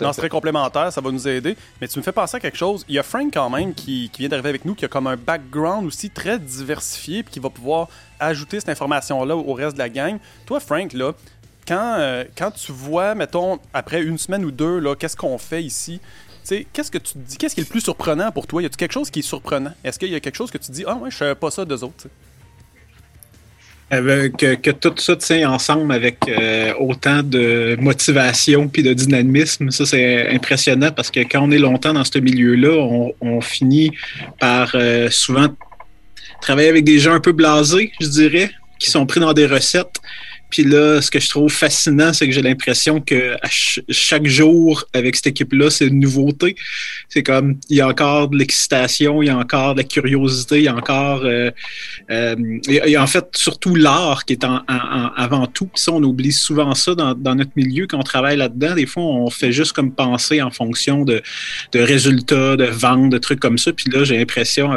[0.00, 1.56] Non, c'est très complémentaire, ça va nous aider.
[1.80, 2.84] Mais tu me fais penser à quelque chose.
[2.88, 5.06] Il y a Frank quand même qui, qui vient d'arriver avec nous, qui a comme
[5.08, 7.88] un background aussi très diversifié, puis qui va pouvoir
[8.20, 10.16] ajouter cette information-là au reste de la gang.
[10.46, 11.12] Toi, Frank, là,
[11.66, 15.62] quand, euh, quand tu vois, mettons, après une semaine ou deux, là, qu'est-ce qu'on fait
[15.64, 16.00] ici,
[16.72, 18.62] qu'est-ce que tu te dis, qu'est-ce qui est le plus surprenant pour toi?
[18.62, 19.72] Y a-tu quelque chose qui est surprenant?
[19.84, 21.64] Est-ce qu'il y a quelque chose que tu dis, ah ouais, je savais pas ça
[21.64, 22.06] d'eux autres?
[23.90, 29.86] Avec, que, tout ça tient ensemble avec euh, autant de motivation puis de dynamisme, ça
[29.86, 33.92] c'est impressionnant parce que quand on est longtemps dans ce milieu-là, on, on finit
[34.38, 35.48] par euh, souvent
[36.42, 40.00] travailler avec des gens un peu blasés, je dirais, qui sont pris dans des recettes.
[40.50, 43.36] Puis là, ce que je trouve fascinant, c'est que j'ai l'impression que
[43.90, 46.56] chaque jour avec cette équipe-là, c'est une nouveauté.
[47.08, 50.58] C'est comme il y a encore de l'excitation, il y a encore de la curiosité,
[50.58, 51.50] il y a encore euh,
[52.10, 52.36] euh,
[52.68, 55.66] a en fait surtout l'art qui est en, avant tout.
[55.66, 58.74] Puis ça, on oublie souvent ça dans, notre milieu quand on travaille là-dedans.
[58.74, 61.22] Des fois, on fait juste comme penser en fonction de,
[61.74, 63.72] résultats, de ventes, de trucs comme ça.
[63.72, 64.74] Puis là, j'ai l'impression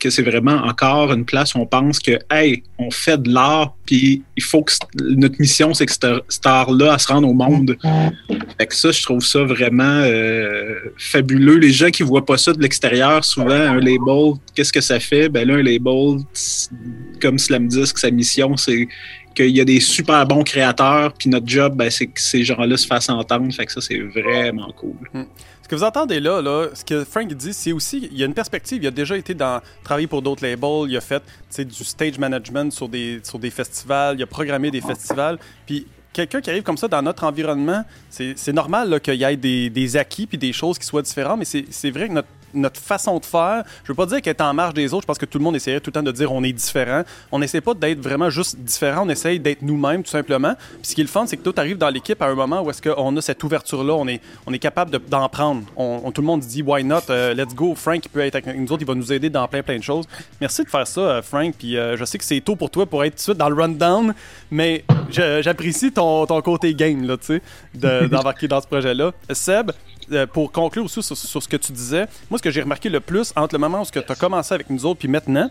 [0.00, 3.74] que c'est vraiment encore une place où on pense que hey, on fait de l'art,
[3.86, 7.76] puis il faut que notre mission, c'est que cette, elle se rende au monde.
[8.58, 11.58] Fait que ça, je trouve ça vraiment euh, fabuleux.
[11.58, 15.28] Les gens qui voient pas ça de l'extérieur, souvent, un label, qu'est-ce que ça fait?
[15.28, 16.20] Ben là, un label,
[17.20, 18.88] comme Slam Disc, sa mission, c'est
[19.34, 22.76] qu'il y a des super bons créateurs, puis notre job, ben, c'est que ces gens-là
[22.76, 23.52] se fassent entendre.
[23.52, 24.96] Fait que ça, c'est vraiment cool.
[25.62, 28.26] Ce que vous entendez là, là ce que Frank dit, c'est aussi, il y a
[28.26, 28.82] une perspective.
[28.82, 30.90] Il a déjà été dans travailler pour d'autres labels.
[30.90, 31.22] Il a fait
[31.58, 34.16] du stage management sur des, sur des festivals.
[34.18, 35.38] Il a programmé des festivals.
[35.66, 39.70] Puis quelqu'un qui arrive comme ça dans notre environnement, c'est normal qu'il y ait des,
[39.70, 41.38] des acquis puis des choses qui soient différentes.
[41.38, 44.54] Mais c'est vrai que notre notre façon de faire, je veux pas dire est en
[44.54, 46.42] marge des autres, je que tout le monde essaierait tout le temps de dire on
[46.42, 47.02] est différent.
[47.32, 50.54] On n'essaie pas d'être vraiment juste différent, on essaye d'être nous-mêmes tout simplement.
[50.80, 52.80] Puis ce qui est c'est que tout arrive dans l'équipe à un moment où est-ce
[52.82, 55.62] qu'on a cette ouverture-là, on est, on est capable de- d'en prendre.
[55.76, 58.56] On, tout le monde dit why not, euh, let's go, Frank il peut être avec
[58.58, 60.04] nous autres, il va nous aider dans plein plein de choses.
[60.40, 61.54] Merci de faire ça, euh, Frank.
[61.58, 63.48] Puis euh, je sais que c'est tôt pour toi pour être tout de suite dans
[63.48, 64.14] le rundown,
[64.50, 67.42] mais j'apprécie ton, ton côté game là, tu sais,
[67.74, 69.12] de- d'embarquer dans ce projet-là.
[69.32, 69.72] Seb,
[70.12, 72.88] euh, pour conclure aussi sur, sur ce que tu disais, moi, ce que j'ai remarqué
[72.88, 75.50] le plus entre le moment où tu as commencé avec nous autres puis maintenant,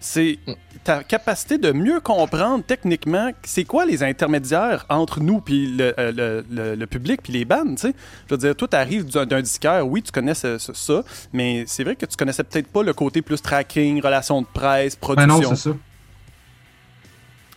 [0.00, 0.38] c'est
[0.82, 6.12] ta capacité de mieux comprendre techniquement c'est quoi les intermédiaires entre nous puis le, euh,
[6.12, 7.94] le- le- le public puis les bandes, tu sais.
[8.28, 11.02] Je veux dire, toi, t'arrives d'un d'un disquaire, oui, tu connais ce- ce- ça,
[11.32, 14.94] mais c'est vrai que tu connaissais peut-être pas le côté plus tracking, relations de presse,
[14.94, 15.40] Ben production.
[15.50, 15.76] non, c'est ça.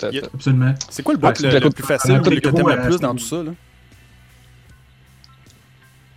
[0.03, 0.73] A- Absolument.
[0.89, 3.13] C'est quoi le bout Ouais, le, plus facile, le que t'aimes le euh, plus dans
[3.15, 3.51] tout ça, là?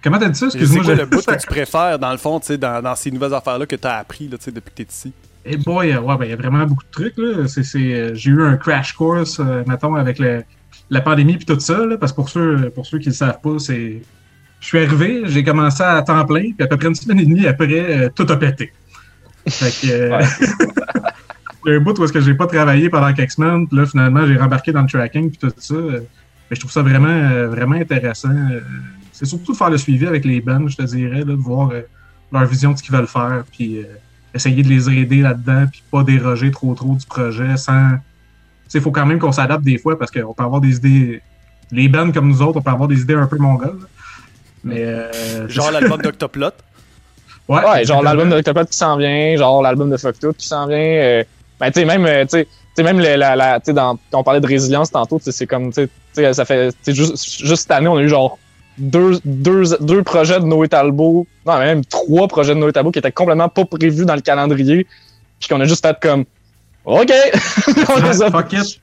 [0.02, 0.48] Comment t'as dit ça?
[0.50, 0.84] C'est Excuse-moi.
[0.84, 3.66] quoi j'ai- le bout que tu préfères, dans le fond, dans, dans ces nouvelles affaires-là
[3.66, 5.12] que tu as appris là, depuis que tu es ici?
[5.44, 7.16] Eh boy, euh, ouais, ben, il y a vraiment beaucoup de trucs.
[7.18, 7.46] Là.
[7.48, 10.42] C'est, c'est, euh, j'ai eu un crash course, euh, mettons, avec le-
[10.90, 11.84] la pandémie puis tout ça.
[11.86, 14.02] Là, parce que pour ceux, pour ceux qui ne le savent pas, c'est.
[14.60, 17.24] Je suis arrivé, j'ai commencé à temps plein, puis à peu près une semaine et
[17.24, 18.72] demie après, euh, tout a pété.
[19.48, 19.90] Fait que.
[19.92, 20.20] euh,
[21.66, 23.78] il y a un bout où est-ce que j'ai pas travaillé pendant quelques semaines, puis
[23.78, 25.74] là, finalement, j'ai rembarqué dans le tracking puis tout ça.
[25.74, 26.00] euh,
[26.50, 28.28] mais je trouve ça vraiment, euh, vraiment intéressant.
[29.20, 31.70] C'est surtout de faire le suivi avec les bands, je te dirais, là, de voir
[31.70, 31.82] euh,
[32.32, 33.84] leur vision de ce qu'ils veulent faire, puis euh,
[34.34, 37.90] essayer de les aider là-dedans, puis pas déroger trop trop du projet sans.
[38.72, 41.20] Il faut quand même qu'on s'adapte des fois parce qu'on peut avoir des idées.
[41.72, 43.78] Les bands comme nous autres, on peut avoir des idées un peu mongoles.
[43.80, 43.86] là.
[44.64, 44.80] Mais.
[44.82, 46.50] euh, Genre l'album d'Octoplot.
[47.48, 50.46] Ouais, Ouais, genre l'album de Octopus qui s'en vient, genre l'album de Fucked Up qui
[50.46, 50.78] s'en vient.
[50.78, 51.24] euh,
[51.58, 53.72] ben, tu sais, même, euh, tu sais, tu sais, même le- la, la, tu sais,
[53.72, 56.78] dans, on parlait de résilience tantôt, tu sais, c'est comme, tu sais, ça fait, tu
[56.82, 58.38] sais, juste, juste cette année, on a eu genre
[58.78, 62.98] deux, deux, deux projets de Noé Talbot, non, même trois projets de Noé Talbot qui
[62.98, 64.86] étaient complètement pas prévus dans le calendrier,
[65.38, 66.24] puis qu'on a juste fait comme,
[66.84, 67.12] OK!
[67.88, 68.30] on, les a,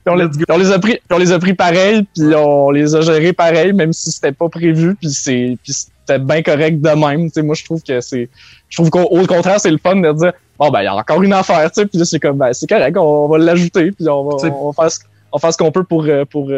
[0.06, 3.32] on, les, on les pris, on les a pris pareil, puis on les a gérés
[3.32, 7.26] pareil, même si c'était pas prévu, puis c'est, c'était bien correct de même.
[7.26, 8.28] Tu sais, moi, je trouve que c'est,
[8.68, 10.94] je trouve qu'au au contraire, c'est le fun de dire, bon ben, il y a
[10.94, 13.38] encore une affaire, tu sais, puis là, c'est comme, ben, c'est correct, on, on va
[13.38, 15.00] l'ajouter, puis on va, T'sais- on va faire ce,
[15.32, 16.48] on va faire ce qu'on peut pour, euh, pour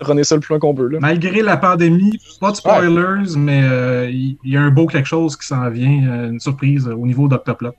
[0.00, 0.88] euh, runner ça le plus loin qu'on peut.
[0.88, 0.98] Là.
[1.00, 5.36] Malgré la pandémie, pas de spoilers, mais euh, il y, a un beau quelque chose
[5.36, 7.74] qui s'en vient, euh, une surprise euh, au niveau d'Octoplop.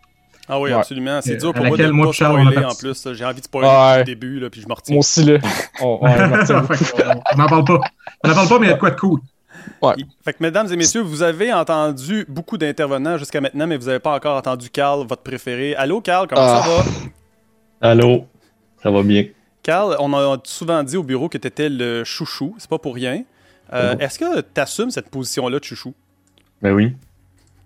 [0.50, 0.76] Ah oui, Ouais.
[0.78, 1.20] absolument.
[1.22, 3.08] C'est Euh, dur à pour moi de laquelle moi, pas spoiler en plus.
[3.14, 3.98] J'ai envie de spoiler Ouais.
[4.00, 4.96] le début, là, puis je me retiens.
[4.96, 5.38] Moi aussi, là.
[5.82, 6.00] On,
[7.38, 7.80] n'en parle pas.
[8.24, 9.20] On n'en parle pas, mais il y a de quoi de cool.
[10.26, 14.00] Fait que, mesdames et messieurs, vous avez entendu beaucoup d'intervenants jusqu'à maintenant, mais vous n'avez
[14.00, 15.76] pas encore entendu Carl, votre préféré.
[15.76, 16.62] Allô, Carl, comment Ah.
[16.64, 16.84] ça va?
[17.90, 18.26] Allô?
[18.84, 19.26] Ça va bien?
[19.64, 22.96] Carl, on a souvent dit au bureau que tu étais le chouchou, c'est pas pour
[22.96, 23.24] rien.
[23.74, 23.96] Euh.
[24.00, 25.94] Est-ce que tu assumes cette position-là de chouchou?
[26.62, 26.94] Ben oui.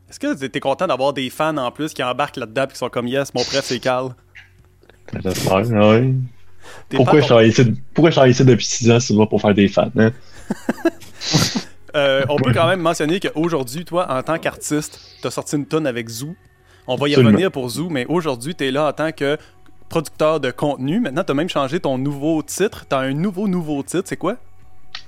[0.10, 2.78] Est-ce que tu es content d'avoir des fans en plus qui embarquent là-dedans et qui
[2.78, 4.14] sont comme Yes, mon préf, c'est Carl?
[5.24, 5.64] J'espère.
[6.90, 9.54] T'es Pourquoi je, travaille ici, pourquoi je travaille ici depuis 6 ans pas pour faire
[9.54, 10.12] des fans, hein?
[11.96, 15.66] Euh, on peut quand même mentionner qu'aujourd'hui, toi, en tant qu'artiste, tu as sorti une
[15.66, 16.36] tonne avec Zoo.
[16.88, 17.32] On va y Absolument.
[17.32, 19.38] revenir pour Zoo, mais aujourd'hui, tu es là en tant que
[19.90, 21.00] producteur de contenu.
[21.00, 22.86] Maintenant, tu as même changé ton nouveau titre.
[22.90, 24.04] Tu as un nouveau, nouveau titre.
[24.06, 24.38] C'est quoi?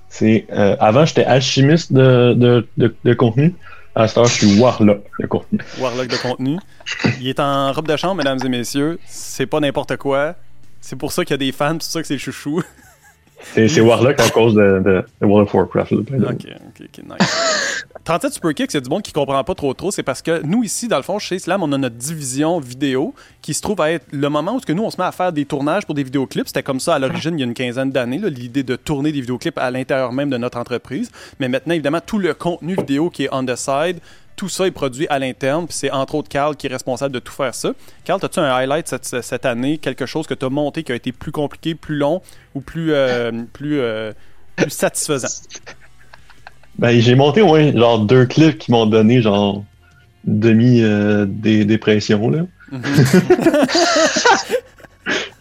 [0.10, 3.56] C'est, euh, avant, j'étais alchimiste de, de, de, de contenu.
[3.96, 5.60] À cette heure, je suis warlock de contenu.
[5.80, 6.58] Warlock de contenu.
[7.20, 9.00] Il est en robe de chambre, mesdames et messieurs.
[9.08, 10.36] C'est pas n'importe quoi.
[10.82, 12.62] C'est pour ça qu'il y a des fans, c'est pour ça que c'est le chouchou.
[13.40, 15.92] C'est, c'est warlock à cause de, de, de World of Warcraft.
[15.92, 17.78] là, ok, ok, ok, nice.
[18.04, 19.92] 37 Super y a du monde qui comprend pas trop trop.
[19.92, 23.14] C'est parce que nous, ici, dans le fond, chez Slam, on a notre division vidéo
[23.42, 25.34] qui se trouve à être le moment où que nous, on se met à faire
[25.34, 26.48] des tournages pour des vidéoclips.
[26.48, 29.20] C'était comme ça à l'origine, il y a une quinzaine d'années, l'idée de tourner des
[29.20, 31.12] vidéoclips à l'intérieur même de notre entreprise.
[31.40, 34.00] Mais maintenant, évidemment, tout le contenu vidéo qui est on the side,
[34.38, 37.20] tout ça est produit à l'interne, puis c'est entre autres Carl qui est responsable de
[37.20, 37.74] tout faire ça.
[38.06, 40.96] Carl, as-tu un highlight cette, cette année, quelque chose que tu as monté qui a
[40.96, 42.22] été plus compliqué, plus long
[42.56, 44.14] ou plus, euh, plus, euh,
[44.56, 45.28] plus satisfaisant?
[46.80, 49.64] Ben, j'ai monté au moins genre deux clips qui m'ont donné genre
[50.26, 52.42] demi euh, des dépression là.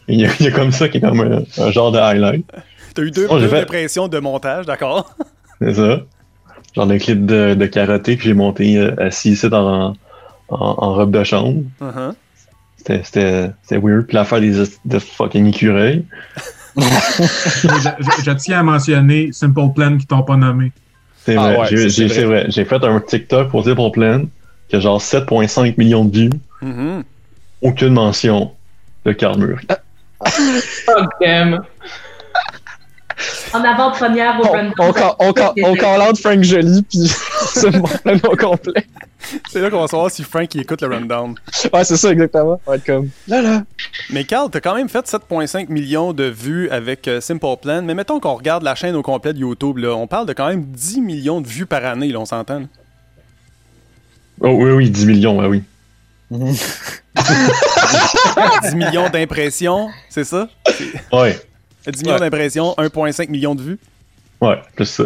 [0.09, 1.99] il, y a, il y a comme ça qui est comme un, un genre de
[1.99, 2.47] highlight.
[2.95, 5.15] T'as eu deux, Oh, deux fait- dépressions de montage, d'accord?
[5.61, 6.01] C'est ça.
[6.77, 9.95] Genre un clip de, de karaté que j'ai monté euh, assis ici dans,
[10.49, 11.62] en, en robe de chambre.
[11.81, 12.12] Uh-huh.
[12.77, 14.07] C'était- C'était c'était weird.
[14.07, 14.53] Puis l'affaire des
[14.85, 16.05] de fucking écureuils.
[16.77, 16.83] je,
[17.62, 20.70] je- je tiens à mentionner Simple Plan qui t'ont pas nommé.
[21.24, 22.47] C'est Ah vrai, ouais, j'ai- ça, c'est vrai.
[22.51, 24.22] J'ai fait un TikTok pour Simple Plan
[24.68, 26.31] qui a genre 7,5 millions de vues.
[26.62, 27.03] Mhm.
[27.62, 28.53] Aucune mention
[29.05, 29.64] de Carl Murray.
[30.27, 31.61] Fuck them.
[33.57, 35.33] En avant-première au On, Run on, on,
[35.63, 37.11] on call out Frank Jolie, puis
[37.55, 37.85] c'est mon
[38.31, 38.87] au complet.
[39.49, 41.35] C'est là qu'on va savoir si Frank il écoute le rundown.
[41.73, 42.61] Ouais, c'est ça, exactement.
[42.67, 43.09] On va être comme.
[43.27, 43.63] Là, là.
[44.11, 47.83] Mais Carl, t'as quand même fait 7,5 millions de vues avec euh, Simple Plan.
[47.83, 50.49] Mais mettons qu'on regarde la chaîne au complet de YouTube, là, on parle de quand
[50.49, 52.61] même 10 millions de vues par année, là, on s'entend.
[52.61, 52.67] là.
[54.41, 55.63] Oh oui, oui, 10 millions, ouais, oui.
[58.65, 60.49] 10 millions d'impressions, c'est ça?
[61.13, 61.41] Ouais,
[61.93, 62.20] 10 millions Ouais.
[62.20, 63.78] d'impressions, 1,5 million de vues.
[64.41, 65.05] ouais, plus ça.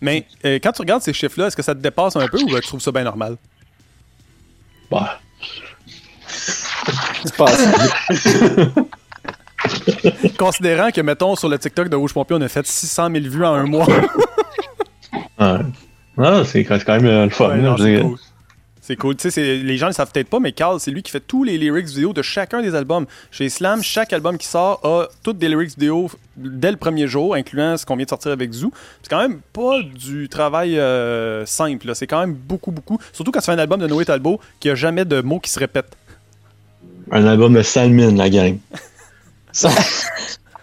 [0.00, 2.54] Mais euh, quand tu regardes ces chiffres-là, est-ce que ça te dépasse un peu ou
[2.54, 3.36] euh, tu trouves ça bien normal?
[4.90, 5.18] Bah,
[6.28, 7.46] C'est pas
[10.38, 13.44] Considérant que, mettons, sur le TikTok de Rouge Pompier, on a fait 600 000 vues
[13.44, 13.86] en un mois.
[15.40, 15.58] ouais.
[16.20, 17.48] Ah, c'est quand même euh, le fun.
[17.50, 18.18] Ouais, non, cool.
[18.88, 19.16] C'est cool.
[19.16, 21.10] Tu sais, c'est- les gens ne le savent peut-être pas, mais Carl, c'est lui qui
[21.10, 23.04] fait tous les lyrics vidéo de chacun des albums.
[23.30, 27.34] Chez Slam, chaque album qui sort a toutes des lyrics vidéo dès le premier jour,
[27.34, 28.72] incluant ce qu'on vient de sortir avec Zoo.
[29.02, 31.86] C'est quand même pas du travail euh, simple.
[31.88, 31.94] là.
[31.94, 32.98] C'est quand même beaucoup, beaucoup.
[33.12, 35.50] Surtout quand tu fais un album de Noé Talbot qui a jamais de mots qui
[35.50, 35.94] se répètent.
[37.10, 38.56] Un album de Salmon, la gang.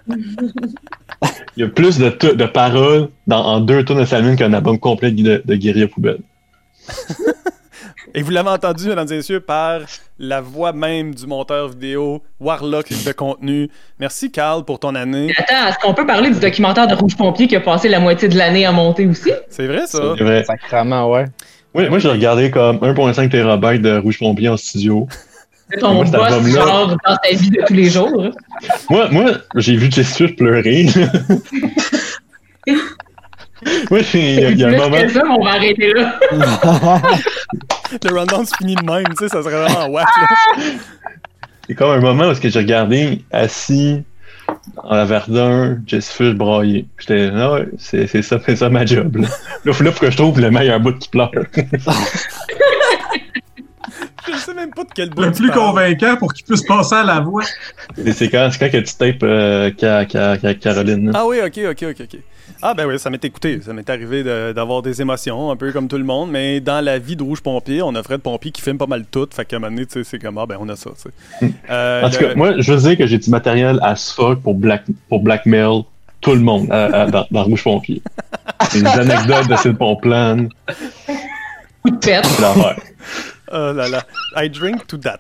[0.08, 4.80] Il y a plus de, de paroles dans, en deux tours de Salmon qu'un album
[4.80, 6.22] complet de, de Guérilla Poubelle.
[8.18, 9.82] Et vous l'avez entendu, mesdames et messieurs, par
[10.18, 13.70] la voix même du monteur vidéo, Warlock de contenu.
[14.00, 15.34] Merci, Carl, pour ton année.
[15.38, 18.30] Attends, est-ce qu'on peut parler du documentaire de Rouge Pompier qui a passé la moitié
[18.30, 19.32] de l'année à monter aussi?
[19.50, 20.16] C'est vrai, ça?
[20.18, 20.46] C'est vrai.
[20.46, 21.26] Sacrement, ouais.
[21.74, 25.10] Oui, moi, j'ai regardé comme 1.5 TB de Rouge Pompier en studio.
[25.70, 28.30] C'est ton Moi, boss, genre, dans ta vie de tous les jours.
[28.90, 30.86] Moi, moi j'ai vu Jessus pleurer.
[33.66, 34.98] j'ai- il y a, il y a un moment.
[35.10, 36.20] ça, mais on va arrêter là.
[38.04, 40.06] Le rundown se finit de même, tu sais, ça serait vraiment là.
[41.70, 44.04] Y a comme un moment où j'ai regardé assis
[44.76, 46.86] dans la Verdun, Jess Fish brailler.
[47.00, 49.16] J'étais, ah ouais, c'est c'est ça, c'est ça ma job.
[49.18, 49.28] Là,
[49.66, 51.32] là, faut, là, faut que je trouve le meilleur bout qui pleure.
[54.28, 55.60] Je sais même pas de quel bout Le plus parles.
[55.60, 57.44] convaincant pour qu'il puisse passer à la voix.
[57.96, 61.12] C'est c'est quand, c'est quand que tu tapes euh, Ca- Ca- Ca- Caroline.
[61.12, 61.20] là.
[61.22, 62.20] Ah oui, ok, ok, ok, ok.
[62.62, 63.60] Ah ben oui, ça m'est écouté.
[63.62, 66.84] Ça m'est arrivé de- d'avoir des émotions, un peu comme tout le monde, mais dans
[66.84, 69.28] la vie de Rouge Pompier, on a Fred Pompier qui filme pas mal tout.
[69.32, 71.10] Fait qu'à un moment donné, tu sais, c'est comme, ah ben on a ça, tu
[71.50, 71.54] sais.
[71.70, 74.42] Euh, en tout le- cas, moi, je veux dire que j'ai du matériel à fuck
[74.42, 75.82] pour, black, pour blackmail
[76.22, 78.02] tout le monde à- à- dans, dans Rouge Pompier.
[78.74, 79.56] Des anecdotes de
[82.00, 82.26] pète.
[82.26, 82.76] c'est l'enfer.
[83.52, 84.04] Oh là là.
[84.38, 85.20] I drink to that.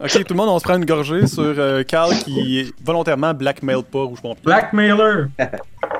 [0.00, 3.82] Ok, tout le monde, on se prend une gorgée sur euh, Carl qui volontairement blackmail
[3.82, 4.42] pas Rouge Pompier.
[4.44, 5.26] Blackmailer.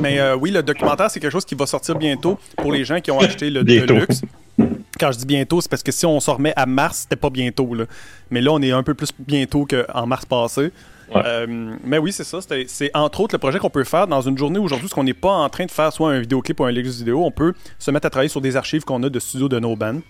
[0.00, 3.00] Mais euh, oui, le documentaire, c'est quelque chose qui va sortir bientôt pour les gens
[3.00, 3.64] qui ont acheté le.
[3.64, 4.22] Deluxe.
[4.98, 7.30] Quand je dis bientôt, c'est parce que si on se remet à mars, c'était pas
[7.30, 7.72] bientôt.
[7.74, 7.84] Là.
[8.30, 10.72] Mais là, on est un peu plus bientôt qu'en mars passé.
[11.14, 11.22] Ouais.
[11.24, 12.40] Euh, mais oui, c'est ça.
[12.66, 15.14] C'est entre autres le projet qu'on peut faire dans une journée aujourd'hui, parce qu'on n'est
[15.14, 17.24] pas en train de faire soit un vidéoclip ou un Lex vidéo.
[17.24, 19.76] On peut se mettre à travailler sur des archives qu'on a de studio de nos
[19.76, 20.00] bands.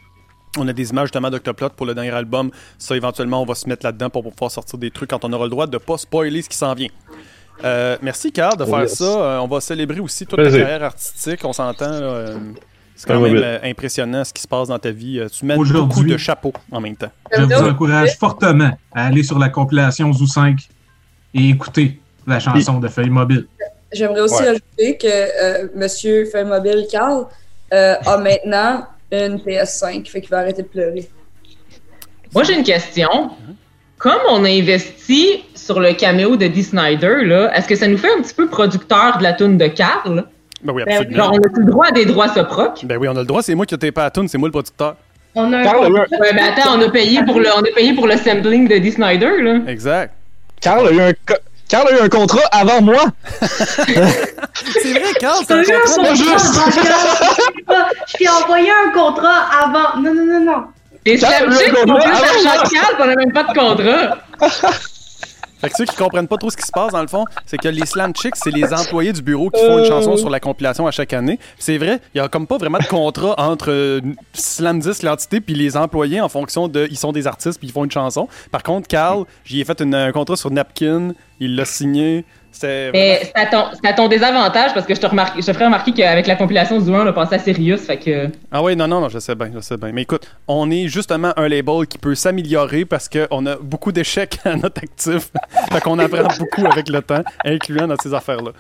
[0.56, 2.50] On a des images justement d'Octoplot pour le dernier album.
[2.78, 5.44] Ça, éventuellement, on va se mettre là-dedans pour pouvoir sortir des trucs quand on aura
[5.44, 6.88] le droit de pas spoiler ce qui s'en vient.
[7.64, 8.94] Euh, merci, Carl, de faire yes.
[8.94, 9.04] ça.
[9.04, 11.40] Euh, on va célébrer aussi toute ta carrière artistique.
[11.44, 11.86] On s'entend.
[11.90, 12.36] euh,
[12.94, 15.20] c'est quand Ah, même impressionnant ce qui se passe dans ta vie.
[15.32, 15.72] Tu Aujourd'hui.
[15.80, 17.10] beaucoup de chapeaux en même temps.
[17.36, 20.58] Je vous encourage fortement à aller sur la compilation Zoo 5
[21.34, 23.46] et écouter la chanson de Feuille Mobile.
[23.92, 24.48] J'aimerais aussi Ouais.
[24.48, 27.26] ajouter que euh, Monsieur Mobile Carl
[27.72, 31.08] euh, a maintenant une PS5, fait qu'il va arrêter de pleurer.
[32.34, 33.30] Moi, j'ai une question.
[33.98, 37.98] Comme on a investi sur le caméo de Dee Snyder, là, est-ce que ça nous
[37.98, 40.24] fait un petit peu producteur de la tune de Carl?
[40.62, 41.24] Ben oui, Ben absolument.
[41.24, 42.80] Genre, on a le droit à des droits soproques.
[42.84, 44.48] Ben oui, on a le droit, c'est moi qui ai tapé à tune, c'est moi
[44.48, 44.96] le producteur.
[45.34, 47.46] On a un Carl a eu un- Ouais, mais attends, on a payé pour le,
[47.56, 49.58] on a payé pour le sampling de Dee Snyder, là.
[49.68, 50.14] Exact.
[50.60, 51.12] Carl a eu un,
[51.68, 53.04] Carl a eu un contrat avant moi.
[54.82, 56.02] C'est vrai, Carl, c'est T'as un eu un contrat.
[56.02, 56.60] pas juste.
[58.08, 60.00] Je t'ai envoyé un contrat avant.
[60.00, 60.64] Non, non, non, non.
[61.14, 62.98] Les on contrat plus d'argent moi.
[62.98, 64.18] de on a même pas de contrat.
[65.60, 67.56] Fait que ceux qui comprennent pas trop ce qui se passe, dans le fond, c'est
[67.56, 70.38] que les Slam Chicks, c'est les employés du bureau qui font une chanson sur la
[70.38, 71.40] compilation à chaque année.
[71.58, 74.00] C'est vrai, il y a comme pas vraiment de contrat entre euh,
[74.34, 76.86] Slam 10, l'entité, puis les employés en fonction de.
[76.92, 78.28] Ils sont des artistes, puis ils font une chanson.
[78.52, 82.24] Par contre, Carl, j'y ai fait une- un contrat sur Napkin, il l'a signé.
[82.58, 86.26] C'est à, à ton désavantage parce que je te, remarque, je te ferai remarquer qu'avec
[86.26, 88.28] la compilation du 1, on a pensé à Sirius, fait que.
[88.50, 89.92] Ah oui, non, non, non, je sais bien, je sais bien.
[89.92, 94.38] Mais écoute, on est justement un label qui peut s'améliorer parce qu'on a beaucoup d'échecs
[94.44, 95.30] à notre actif.
[95.72, 98.50] fait qu'on apprend beaucoup avec le temps, incluant dans ces affaires-là.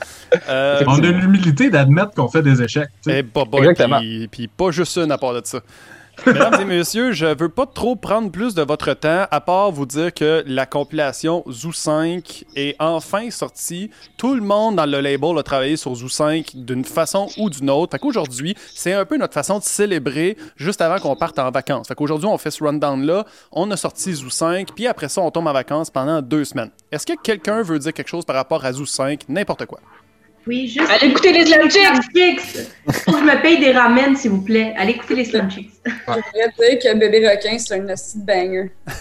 [0.48, 2.88] Euh, On a l'humilité d'admettre qu'on fait des échecs.
[3.02, 3.18] tu sais.
[3.18, 3.98] Eh, bah, bah, Exactement.
[3.98, 5.58] Puis, puis pas juste une à part de ça.
[6.26, 9.86] Mesdames et messieurs, je veux pas trop prendre plus de votre temps, à part vous
[9.86, 13.90] dire que la compilation Zoo 5 est enfin sortie.
[14.16, 17.70] Tout le monde dans le label a travaillé sur Zoo 5 d'une façon ou d'une
[17.70, 17.92] autre.
[17.92, 21.88] Fait qu'aujourd'hui, c'est un peu notre façon de célébrer juste avant qu'on parte en vacances.
[21.88, 25.30] Fait qu'aujourd'hui, on fait ce rundown-là, on a sorti Zoo 5, puis après ça, on
[25.30, 26.70] tombe en vacances pendant deux semaines.
[26.92, 29.22] Est-ce que quelqu'un veut dire quelque chose par rapport à Zoo 5?
[29.28, 29.80] N'importe quoi.
[30.48, 30.90] Oui, juste.
[30.90, 32.40] Allez écouter les Slam Chicks!
[33.04, 34.74] Faut que je me paye des ramen, s'il vous plaît.
[34.78, 35.70] Allez écouter les Slam Chicks.
[35.86, 38.70] J'aimerais dire que Bébé Requin, c'est un petit banger.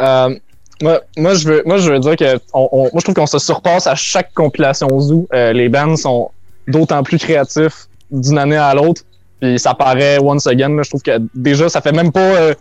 [0.00, 0.32] Euh,
[0.80, 3.26] moi, moi, je veux, moi, je veux dire que on, on- moi, je trouve qu'on
[3.26, 5.26] se surpasse à chaque compilation Zoo.
[5.34, 6.30] Euh, les bands sont
[6.68, 9.02] d'autant plus créatifs d'une année à l'autre.
[9.40, 10.68] Puis ça paraît once again.
[10.76, 10.84] là.
[10.84, 12.20] je trouve que déjà, ça fait même pas.
[12.20, 12.54] Euh,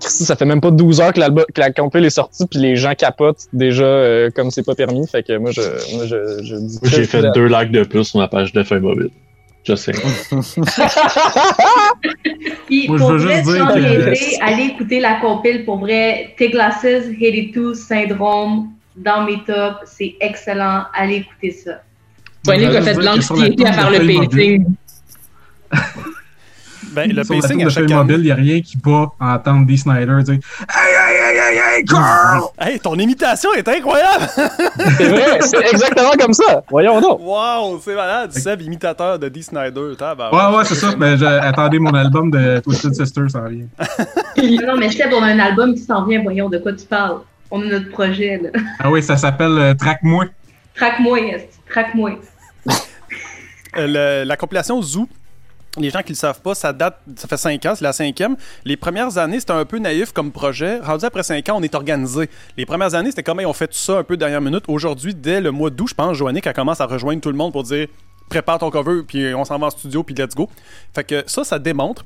[0.00, 2.58] Christy, ça fait même pas 12 heures que, l'album- que la compil est sortie, puis
[2.60, 5.06] les gens capotent déjà euh, comme c'est pas permis.
[5.06, 5.60] Fait que moi, je,
[5.94, 8.62] moi, je, je dis Moi, j'ai fait deux likes de plus sur ma page de
[8.62, 9.10] feuille mobile.
[9.64, 9.92] Je sais.
[12.66, 15.64] Puis Moi, je pour veux vrai, juste dire niaiser, allez écouter la compile.
[15.64, 20.84] Pour vrai, T-Glasses, Hate It Too, Syndrome, dans mes tops, c'est excellent.
[20.94, 21.82] Allez écouter ça.
[22.44, 24.66] Bonnie qui a fait sur la l'anxiété à faire le pacing.
[26.94, 27.94] Ben, le Sur la pacing tour à de chaque année.
[27.94, 31.38] mobile, il n'y a rien qui bat à entendre Dee Snyder dire Hey, hey, hey,
[31.38, 32.42] hey, hey, girl!
[32.58, 34.26] Hey, ton imitation est incroyable!
[34.98, 36.62] C'est vrai, c'est exactement comme ça.
[36.70, 37.20] Voyons donc.
[37.20, 38.32] Wow, c'est malade.
[38.32, 39.94] Seb, imitateur de Dee Snyder.
[39.98, 40.50] tabarouette.
[40.52, 40.94] Ouais, ouais, c'est ça.
[40.98, 43.66] Mais je- attendez, mon album de Twisted Sister, ça vient.
[44.66, 46.22] non, mais Seb, on a un album qui s'en vient.
[46.22, 47.18] Voyons de quoi tu parles?
[47.50, 48.50] On a notre projet, là.
[48.80, 49.74] Ah oui, ça s'appelle euh.
[49.74, 50.24] Traque-moi,
[51.34, 51.58] esti.
[51.68, 52.18] Traque-moi.
[53.76, 55.08] Euh, la compilation Zoo,
[55.78, 58.36] les gens qui le savent pas, ça date, ça fait 5 ans, c'est la cinquième.
[58.64, 60.78] Les premières années, c'était un peu naïf comme projet.
[60.80, 62.28] Rendu après 5 ans, on est organisé.
[62.56, 64.64] Les premières années, c'était comment on fait tout ça un peu dernière minute.
[64.68, 67.52] Aujourd'hui, dès le mois d'août, je pense, Joannick, elle commence à rejoindre tout le monde
[67.52, 67.88] pour dire
[68.28, 70.48] prépare ton cover, puis on s'en va en studio, puis let's go.
[70.94, 72.04] Fait que ça, ça démontre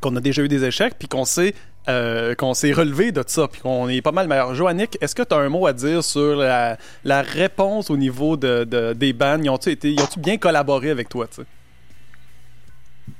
[0.00, 1.54] qu'on a déjà eu des échecs, puis qu'on s'est
[1.88, 4.54] euh, qu'on s'est relevé de ça, puis qu'on est pas mal meilleur.
[4.54, 6.76] Joannick, est-ce que tu as un mot à dire sur la,
[7.22, 9.38] réponse au niveau de, de- des bands?
[9.42, 9.76] Ils ont-tu
[10.18, 11.46] bien collaboré avec toi, tu sais?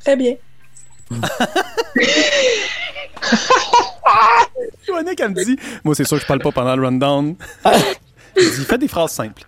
[0.04, 0.34] Très bien.
[4.86, 7.34] Joannick, elle me dit, moi c'est sûr que je parle pas pendant le rundown.
[7.64, 7.80] Elle
[8.36, 9.42] dit, fais des phrases simples.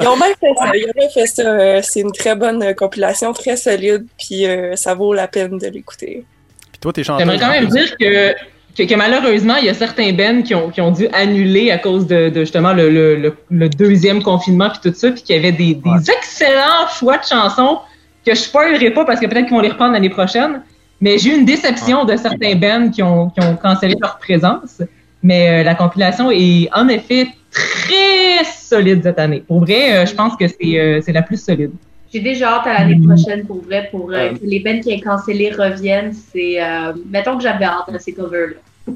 [0.00, 0.70] Ils ont bien fait ça.
[0.74, 1.42] Ils ont bien fait ça.
[1.42, 5.58] Euh, C'est une très bonne euh, compilation, très solide, puis euh, ça vaut la peine
[5.58, 6.24] de l'écouter.
[6.70, 7.26] Puis toi, t'es chanteuse.
[7.26, 8.32] J'aimerais quand même dire que,
[8.76, 11.78] que, que malheureusement, il y a certains bands qui ont, qui ont dû annuler à
[11.78, 15.34] cause de, de justement le, le, le, le deuxième confinement puis tout ça, puis qu'il
[15.34, 17.80] y avait des, des excellents choix de chansons
[18.24, 20.62] que je spoilerai pas parce que peut-être qu'ils vont les reprendre l'année prochaine.
[21.00, 24.82] Mais j'ai eu une déception de certains bands qui ont, qui ont cancellé leur présence.
[25.22, 29.42] Mais euh, la compilation est en effet très solide cette année.
[29.46, 31.72] Pour vrai, euh, je pense que c'est euh, c'est la plus solide.
[32.12, 35.00] J'ai déjà hâte à l'année prochaine pour vrai, pour euh, que les bands qui ont
[35.00, 36.12] cancellé reviennent.
[36.12, 38.94] C'est, euh, mettons que j'avais hâte à ces covers-là.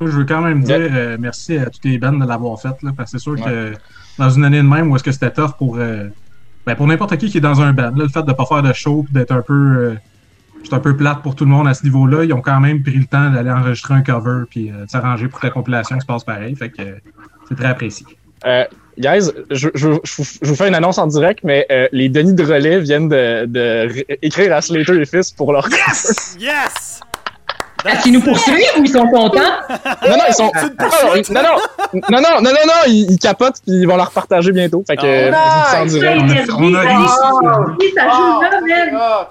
[0.00, 2.90] Je veux quand même dire euh, merci à toutes les bandes de l'avoir fait, là,
[2.96, 3.72] parce que c'est sûr que
[4.18, 6.08] dans une année de même où est-ce que c'était tough pour, euh,
[6.66, 8.62] ben, pour n'importe qui qui est dans un band, là, le fait de pas faire
[8.62, 9.94] de show et d'être un peu euh,
[10.60, 12.82] juste un peu plate pour tout le monde à ce niveau-là, ils ont quand même
[12.82, 15.98] pris le temps d'aller enregistrer un cover puis euh, de s'arranger pour que la compilation
[16.00, 16.54] se passe pareil.
[16.56, 16.94] Fait que euh,
[17.48, 18.06] c'est très apprécié.
[18.44, 18.64] Euh,
[18.98, 22.08] guys, je, je, je, vous- je vous fais une annonce en direct, mais euh, les
[22.08, 25.68] Denis de relais viennent de, de écrire à Slater et Fils pour leur.
[25.68, 26.36] Yes!
[26.40, 27.00] Yes!
[27.84, 29.40] Est-ce qu'ils nous poursuivent ou ils sont contents?
[30.08, 30.50] Non, non, ils sont.
[31.32, 31.56] Non, non,
[31.92, 34.82] non, non, non, non, non, ils, ils capotent puis ils vont leur partager bientôt.
[34.86, 35.36] Fait que euh, vous
[35.70, 36.50] ça en direct.
[36.58, 37.14] On a réussi.
[37.80, 39.26] Oui, ça joue là, man!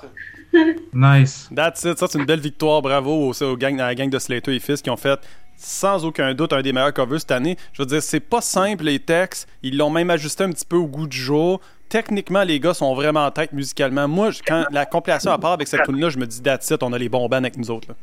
[0.94, 1.50] Nice.
[1.56, 1.98] That's it.
[1.98, 2.82] Ça, c'est une belle victoire.
[2.82, 5.20] Bravo aux, aux gang, à la gang de Slater et Fils qui ont fait
[5.58, 7.58] sans aucun doute un des meilleurs covers cette année.
[7.74, 9.48] Je veux dire, c'est pas simple les textes.
[9.64, 11.60] Ils l'ont même ajusté un petit peu au goût du jour.
[11.90, 14.08] techniquement, les gars sont vraiment en tête musicalement.
[14.08, 16.70] Moi, je- quand la compilation à part avec cette tune là je me dis, that's
[16.70, 17.90] it, on a les bons bands avec nous autres.
[17.90, 17.96] là.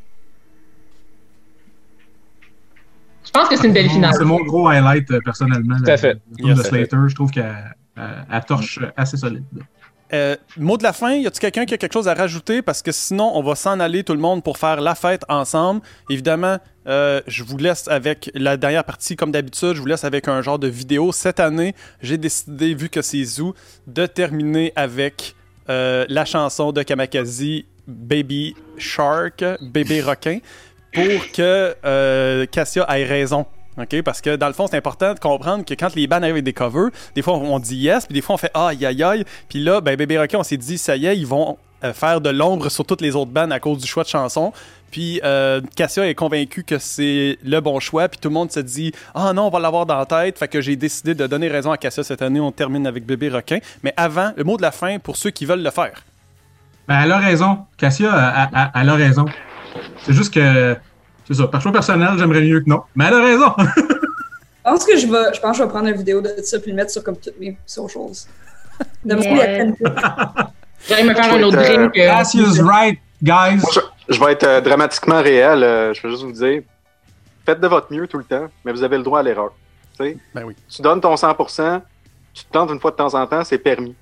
[3.29, 4.15] Je pense que c'est une belle finale.
[4.17, 5.77] C'est mon gros highlight euh, personnellement.
[5.85, 6.17] Tout à fait.
[6.39, 7.55] La de Slater, je trouve qu'elle
[7.97, 9.45] elle- elle torche assez solide.
[10.15, 12.63] Euh, mot de la fin, y a-t-il quelqu'un qui a quelque chose à rajouter?
[12.63, 15.83] Parce que sinon, on va s'en aller tout le monde pour faire la fête ensemble.
[16.09, 16.57] Évidemment,
[16.87, 20.41] euh, je vous laisse avec la dernière partie, comme d'habitude, je vous laisse avec un
[20.41, 21.13] genre de vidéo.
[21.13, 23.55] Cette année, j'ai décidé, vu que c'est Zoo,
[23.87, 25.35] de terminer avec
[25.69, 30.39] euh, la chanson de Kamakazi, Baby Shark, Bébé requin,
[30.93, 33.47] pour que euh, Cassia ait raison.
[33.79, 34.03] OK?
[34.03, 36.45] Parce que dans le fond, c'est important de comprendre que quand les bands arrivent avec
[36.45, 39.25] des covers, des fois on dit yes, puis des fois on fait aïe aïe aïe.
[39.49, 42.21] Puis là, ben Bébé Rocket, on s'est dit ça y est, ils vont euh, faire
[42.21, 44.53] de l'ombre sur toutes les autres bandes à cause du choix de chanson.
[44.91, 48.61] Puis euh, Cassia est convaincu que c'est le bon choix, puis tout le monde se
[48.61, 50.39] dit ah non, on va l'avoir dans la tête.
[50.39, 52.41] Fait que j'ai décidé de donner raison à Cassia cette année.
[52.41, 53.59] On termine avec Bébé Requin.
[53.85, 56.05] Mais avant, le mot de la fin pour ceux qui veulent le faire.
[56.89, 57.59] Ben, elle a raison.
[57.77, 59.27] Cassia, elle a raison.
[60.05, 60.77] C'est juste que,
[61.27, 62.83] c'est ça, par choix personnel, j'aimerais mieux que non.
[62.95, 63.53] Mais elle a raison.
[64.65, 66.59] Je pense que je vais, je pense que je vais prendre une vidéo de ça
[66.59, 68.03] puis le mettre sur comme toutes mes socials.
[69.03, 69.75] De la peine.
[70.89, 71.97] J'allais me faire un autre Euh, drink.
[71.97, 73.57] euh, Cassia's right, guys.
[73.63, 73.81] Moi, je,
[74.15, 75.63] je vais être euh, dramatiquement réel.
[75.63, 76.61] euh, je vais juste vous dire,
[77.47, 79.53] faites de votre mieux tout le temps, mais vous avez le droit à l'erreur.
[79.99, 80.17] Tu sais?
[80.35, 80.55] Ben oui.
[80.69, 81.81] Tu donnes ton 100%,
[82.35, 83.95] tu te plantes une fois de temps en temps, c'est permis.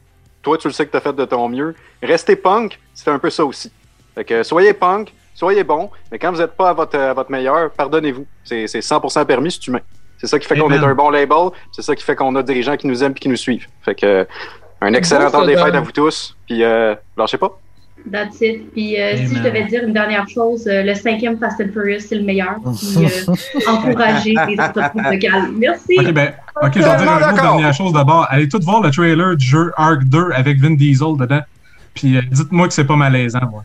[0.42, 1.76] Toi, tu le sais que tu as fait de ton mieux.
[2.02, 3.70] Rester punk, c'est un peu ça aussi.
[4.16, 7.30] Fait que soyez punk, soyez bon, mais quand vous n'êtes pas à votre, à votre
[7.30, 8.26] meilleur, pardonnez-vous.
[8.42, 9.80] C'est c'est 100% permis, c'est humain.
[10.18, 12.42] C'est ça qui fait qu'on est un bon label, c'est ça qui fait qu'on a
[12.42, 13.66] des gens qui nous aiment et qui nous suivent.
[13.82, 14.26] Fait que
[14.80, 17.58] un excellent temps des fêtes à vous tous, puis euh, lâchez pas.
[18.10, 18.72] That's it.
[18.72, 22.00] Puis euh, si je devais dire une dernière chose, euh, le cinquième Fast and Furious,
[22.00, 22.56] c'est le meilleur.
[22.62, 23.34] Puis euh,
[23.66, 25.50] encourager les entreprises locales.
[25.56, 25.96] Merci.
[25.98, 26.32] Ok, ben,
[26.62, 28.26] ok, je vais dire une dernière chose d'abord.
[28.28, 31.40] Allez tout voir le trailer du jeu Arc 2 avec Vin Diesel dedans.
[31.94, 33.64] Puis euh, dites-moi que c'est pas malaisant, moi.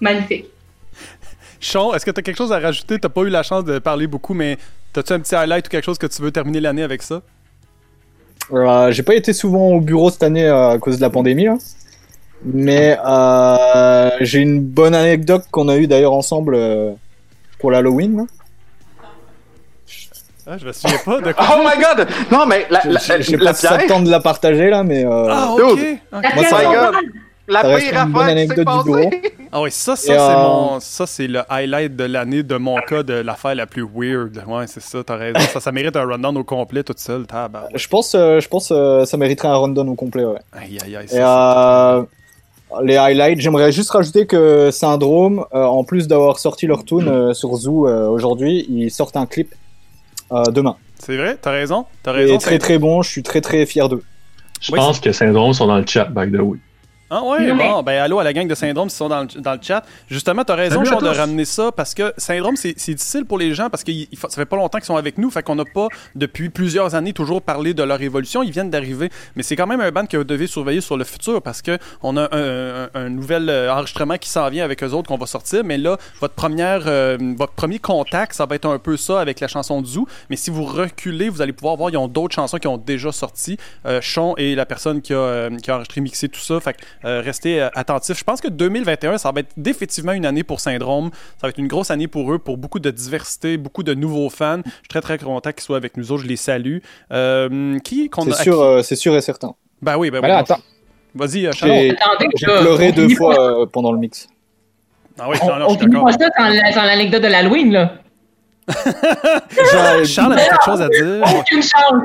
[0.00, 0.46] Magnifique.
[1.62, 2.98] Sean, est-ce que tu as quelque chose à rajouter?
[2.98, 4.58] T'as pas eu la chance de parler beaucoup, mais
[4.96, 7.22] as-tu un petit highlight ou quelque chose que tu veux terminer l'année avec ça?
[8.52, 11.44] Euh, j'ai pas été souvent au bureau cette année euh, à cause de la pandémie,
[11.44, 11.56] là.
[12.44, 16.92] mais euh, j'ai une bonne anecdote qu'on a eue d'ailleurs ensemble euh,
[17.60, 18.26] pour l'Halloween.
[20.44, 21.46] Ah, je me souviens pas de quoi.
[21.56, 22.08] Oh my god!
[22.32, 25.04] Non, mais la, la, J'ai j'ai la pas ça pierre, de la partager là, mais
[25.06, 25.78] euh, Ah, ok.
[26.10, 26.94] La Moi, ça- my god!
[27.52, 29.10] La pire affaire qui s'est anecdote du bureau.
[29.10, 29.22] passée.
[29.54, 32.56] Ah oui, ça, ça, Et, c'est euh, mon, ça, c'est le highlight de l'année de
[32.56, 34.42] mon cas de l'affaire la plus weird.
[34.46, 35.38] Ouais, c'est ça, t'as raison.
[35.40, 37.26] Ça, ça mérite un rundown au complet toute seule.
[37.26, 37.76] Tabarouette.
[37.76, 40.24] je pense, euh, je pense euh, ça mériterait un rundown au complet.
[40.24, 40.38] Ouais.
[40.52, 41.04] Aïe, aïe, aïe.
[41.04, 42.02] Et ça, euh,
[42.82, 47.34] les highlights, j'aimerais juste rajouter que Syndrome, euh, en plus d'avoir sorti leur tune euh,
[47.34, 49.54] sur Zoo euh, aujourd'hui, ils sortent un clip
[50.32, 50.76] euh, demain.
[50.98, 51.84] c'est- vrai, t'as raison?
[52.02, 52.38] T'as Et raison.
[52.38, 54.02] très c'est- très bon, je suis très très fier d'eux.
[54.62, 56.56] Je Oui, pense que Syndrome sont dans le chat, by the way.
[57.14, 59.40] Ah ouais, mais- bon, ben allô à la gang de Syndrome qui sont dans le,
[59.40, 59.84] dans le chat.
[60.08, 63.68] Justement, t'as raison, Sean, de ramener ça parce que Syndrome, c'est difficile pour les gens
[63.68, 66.48] parce que ça fait pas longtemps qu'ils sont avec nous, fait qu'on n'a pas, depuis
[66.48, 68.42] plusieurs années, toujours parlé de leur évolution.
[68.42, 71.04] Ils viennent d'arriver, mais c'est quand même un band que vous devez surveiller sur le
[71.04, 74.82] futur parce que on a un, un- un nouvel euh, enregistrement qui s'en vient avec
[74.82, 78.54] eux autres qu'on va sortir, mais là, votre première, euh, votre premier contact, ça va
[78.54, 80.06] être un peu ça avec la chanson de Zoo.
[80.30, 83.12] Mais si vous reculez, vous allez pouvoir voir, ils ont d'autres chansons qui ont déjà
[83.12, 83.58] sorti.
[83.86, 86.58] Euh, Sean est la personne qui a, euh, qui a enregistré, mixé tout ça.
[86.60, 88.18] Fait que, euh, restez euh, attentifs.
[88.18, 91.10] Je pense que 2021, ça va être définitivement une année pour Syndrome.
[91.40, 94.30] Ça va être une grosse année pour eux, pour beaucoup de diversité, beaucoup de nouveaux
[94.30, 94.60] fans.
[94.64, 96.22] Je suis très très content qu'ils soient avec nous autres.
[96.22, 96.78] Je les salue.
[97.12, 99.54] Euh, qui qu'on C'est sûr, qui- euh, c'est sûr et certain.
[99.80, 100.40] Ben oui, ben Voilà, oui.
[100.40, 100.60] attends.
[101.14, 101.96] Vas-y, Charles.
[102.36, 104.28] J'ai pleuré deux fois euh, pendant le mix.
[105.18, 107.28] Ah oui, On, non, non, on je suis finit pas ça la- sans l'anecdote de
[107.28, 107.94] l'Halloween, là.
[110.06, 111.22] Charles avait quelque chose à dire.
[111.38, 112.02] Aucune chance.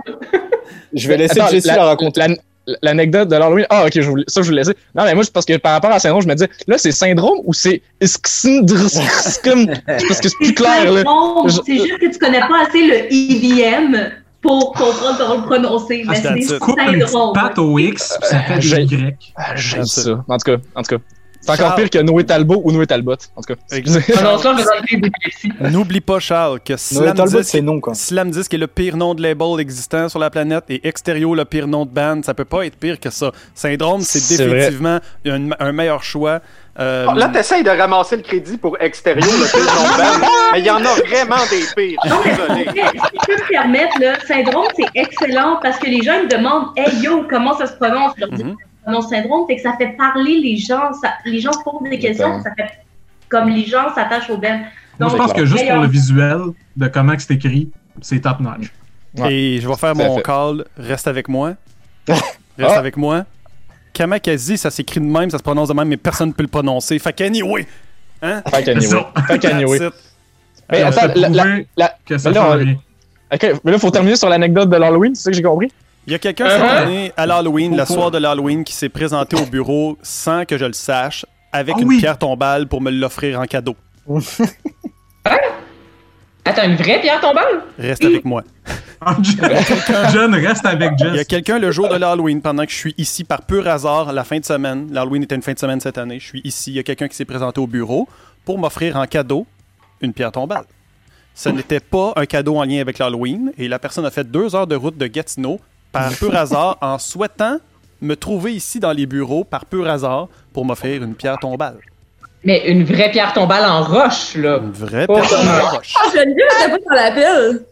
[0.93, 2.21] je vais laisser Attends, Jessie la, raconter.
[2.67, 3.65] La- L'anecdote de l'Halloween.
[3.69, 4.75] Ah, ok, je voulais, ça, je voulais laisser.
[4.93, 6.91] Non, mais moi, c'est parce que par rapport à syndrome, je me disais, là, c'est
[6.91, 7.81] syndrome ou c'est.
[9.43, 9.67] Comme.
[9.85, 11.03] Parce que c'est plus clair, là.
[11.65, 14.11] C'est juste que tu connais pas assez le EDM
[14.41, 16.03] pour comprendre comment le prononcer.
[16.07, 17.33] Ah, Mais c'est- Coupe une syndrome.
[17.33, 19.33] patte au X, ça fait J'ai- des Y.
[19.35, 20.23] Ah, J'aime ça.
[20.27, 21.03] En tout cas, en tout cas.
[21.55, 23.15] C'est encore pire que Noé Talbot ou Noé Talbot.
[23.35, 23.77] En tout cas.
[25.69, 27.93] N'oublie pas, Charles, que Slam Talbot, Disc, c'est non, quoi.
[27.93, 31.45] Slam Disc est le pire nom de label existant sur la planète et Extérieur le
[31.45, 32.21] pire nom de band.
[32.23, 33.31] Ça peut pas être pire que ça.
[33.55, 36.39] Syndrome, c'est définitivement un, un meilleur choix.
[36.79, 40.27] Euh, Oh, Là, t'essayes de ramasser le crédit pour extérieur, le pire nom de band,
[40.53, 41.99] mais il y en a vraiment des pires.
[42.05, 42.65] Je Non, suis mais désolé.
[42.65, 46.29] si je peux me permettre, là, syndrome, c'est excellent parce que les gens ils me
[46.29, 48.11] demandent Hey yo, comment ça se prononce?
[48.17, 48.29] Je leur
[48.87, 51.99] prononce syndrome, c'est que ça fait parler les gens, ça- les gens se posent des
[51.99, 52.69] questions, ça fait
[53.29, 54.61] comme les gens s'attachent au ben.
[54.99, 56.39] Moi, je pense que juste pour le visuel
[56.75, 57.69] de comment que c'est écrit,
[58.01, 58.71] c'est top notch.
[59.29, 60.21] Et je vais faire mon fait.
[60.23, 60.65] call.
[60.77, 61.53] Reste avec moi.
[62.07, 62.23] Reste
[62.59, 62.79] Ah.
[62.79, 63.25] avec moi.
[63.93, 66.49] Kamakazi, ça s'écrit de même, ça se prononce de même, mais personne ne peut le
[66.49, 66.97] prononcer.
[66.99, 67.65] Fait qu'anyway.
[68.21, 68.41] Hein?
[68.49, 69.03] Fait qu'anyway.
[69.27, 69.79] Fait qu'anyway.
[70.71, 71.45] Mais attends, c'est la, la,
[71.77, 72.75] la- que ça mais là, on- rien.
[73.33, 75.71] Ok, mais là, faut terminer sur l'anecdote de l'Halloween, c'est ça que j'ai compris?
[76.07, 76.51] Il y a quelqu'un Uh-huh.
[76.51, 80.57] cette année, à l'Halloween, la soirée de l'Halloween, qui s'est présenté au bureau sans que
[80.57, 81.97] je le sache, avec Ah une oui.
[81.99, 83.75] pierre tombale pour me l'offrir en cadeau.
[86.45, 87.61] Attends, une vraie pierre tombale?
[87.77, 88.41] Reste avec moi.
[90.13, 92.95] John, reste avec Il y a quelqu'un le jour de l'Halloween, pendant que je suis
[92.97, 94.87] ici par pur hasard, la fin de semaine.
[94.91, 96.19] L'Halloween était une fin de semaine cette année.
[96.19, 96.71] Je suis ici.
[96.71, 98.07] Il y a quelqu'un qui s'est présenté au bureau
[98.45, 99.45] pour m'offrir en cadeau
[100.01, 100.63] une pierre tombale.
[101.35, 104.55] Ce n'était pas un cadeau en lien avec l'Halloween et la personne a fait deux
[104.55, 105.59] heures de route de Gatineau
[105.91, 107.57] par pur hasard en souhaitant
[108.01, 111.77] me trouver ici dans les bureaux par pur hasard pour m'offrir une pierre tombale.
[112.43, 114.59] Mais une vraie pierre tombale en roche, là.
[114.63, 115.93] Une vraie Pas pierre tombale un- roche.
[115.99, 117.65] Ah, Geneviève était pas dans l'appel.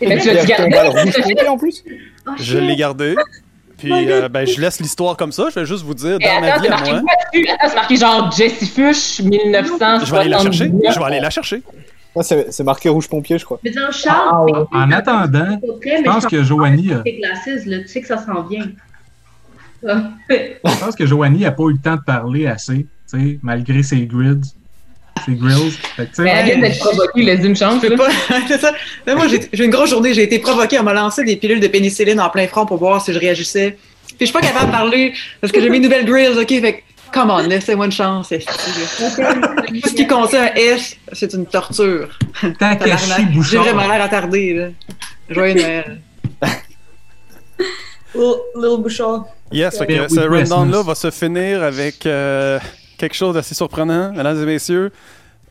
[0.00, 1.46] Mais tu l'as pierre gardé?
[1.48, 1.82] en plus?
[2.26, 3.14] Oh, Je l'ai gardé.
[3.76, 5.48] Puis euh, ben, je laisse l'histoire comme ça.
[5.54, 7.00] Je vais juste vous dire, dans ma vie à marqué moi?
[7.00, 10.04] Attends, c'est marqué genre Jessie Fush, 1900.
[10.04, 10.64] je vais aller la chercher.
[10.66, 11.62] Je vais aller la chercher.
[12.18, 13.60] Ouais, c'est c'est marqué rouge pompier, je crois.
[13.64, 14.68] Veux dire, Charles, Wow.
[14.72, 18.66] En attendant, je pense que Joanie tu sais que ça s'en vient.
[19.82, 23.82] Je pense que Joanie a pas eu le temps de parler assez, tu sais, malgré
[23.82, 24.54] ses grids,
[25.24, 25.70] ses grills.
[25.96, 27.80] Fait Mais elle vient d'être provoquée, laisse une chance.
[27.80, 28.08] Pas.
[28.48, 28.72] c'est ça.
[29.06, 30.14] Là, moi, j'ai j'ai une grosse journée.
[30.14, 30.78] J'ai été provoquée.
[30.78, 33.76] On m'a lancé des pilules de pénicilline en plein front pour voir si je réagissais.
[34.06, 36.48] Puis je suis pas capable de parler parce que j'ai mes nouvelles grills, OK?
[36.48, 36.82] Fait que,
[37.12, 38.28] come on, laissez-moi une chance.
[38.30, 42.08] Tout ce qui contient un S, c'est une torture.
[42.58, 43.24] Takashi.
[43.26, 43.64] Bouchard.
[43.64, 44.68] J'ai vraiment l'air attardé, là.
[45.28, 46.00] Joyeux Noël.
[48.14, 49.26] Little, Bouchard.
[49.52, 52.58] Yes, fait que Merry ce rundown-là va se finir avec euh,
[52.96, 54.92] quelque chose d'assez surprenant, mesdames et messieurs.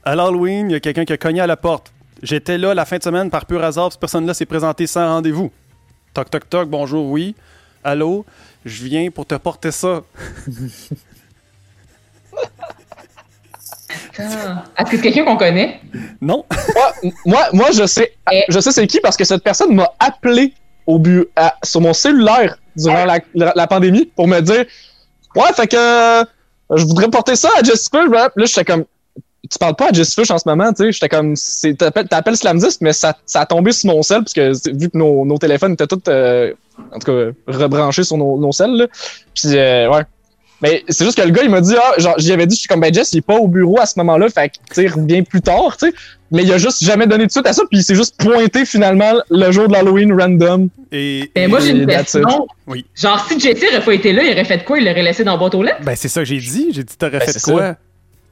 [0.04, 1.92] À l'Halloween, il y a quelqu'un qui a cogné à la porte.
[2.24, 5.52] J'étais là la fin de semaine par pur hasard, cette personne-là s'est présentée sans rendez-vous.
[6.14, 7.36] Toc, toc, toc, bonjour, oui.
[7.84, 8.26] Allô,
[8.66, 10.02] je viens pour te porter ça.
[14.20, 14.64] Ah.
[14.78, 15.80] Est-ce que c'est quelqu'un qu'on connaît?
[16.22, 16.44] Non.
[16.76, 16.94] Moi,
[17.26, 18.14] moi, moi, je sais,
[18.50, 20.54] je sais c'est qui parce que cette personne m'a appelé
[20.88, 21.28] au but
[21.64, 24.66] sur mon cellulaire durant la, la- la pandémie pour me dire
[25.36, 26.24] Ouais, fait que euh,
[26.76, 28.10] je voudrais porter ça à Jess Fush.
[28.10, 28.86] Là, j'étais comme
[29.50, 30.92] Tu parles pas à Jess Fush en ce moment, tu sais.
[30.94, 34.34] J'étais comme c'est- T'appelles t'appelles Slamdisc, mais ça, ça a tombé sur mon cell parce
[34.34, 36.54] que vu que nos, nos téléphones étaient tous euh,
[36.92, 38.76] en tout cas rebranchés sur nos, nos cells.
[38.78, 38.88] Là.
[39.36, 40.02] Puis euh, ouais.
[40.62, 42.62] Mais c'est juste que le gars, il m'a dit, ah, genre, j'y avais dit, je
[42.62, 44.88] suis comme, ben, Jess, il est pas au bureau à ce moment-là, fait que, tu
[44.88, 45.94] revient plus tard, tu sais.
[46.32, 48.66] Mais il a juste jamais donné de suite à ça, puis il s'est juste pointé
[48.66, 50.68] finalement le jour de l'Halloween random.
[50.92, 52.22] Et, Mais moi, j'ai une that's it.
[52.24, 52.48] question.
[52.66, 52.86] Oui.
[52.96, 54.78] Genre, si Jessie aurait pas été là, il aurait fait quoi?
[54.80, 55.84] Il l'aurait laissé dans la boîte aux lettres?
[55.84, 56.68] Ben, c'est ça que j'ai dit.
[56.74, 57.62] J'ai dit, t'aurais Ben, fait quoi?
[57.62, 57.78] ça.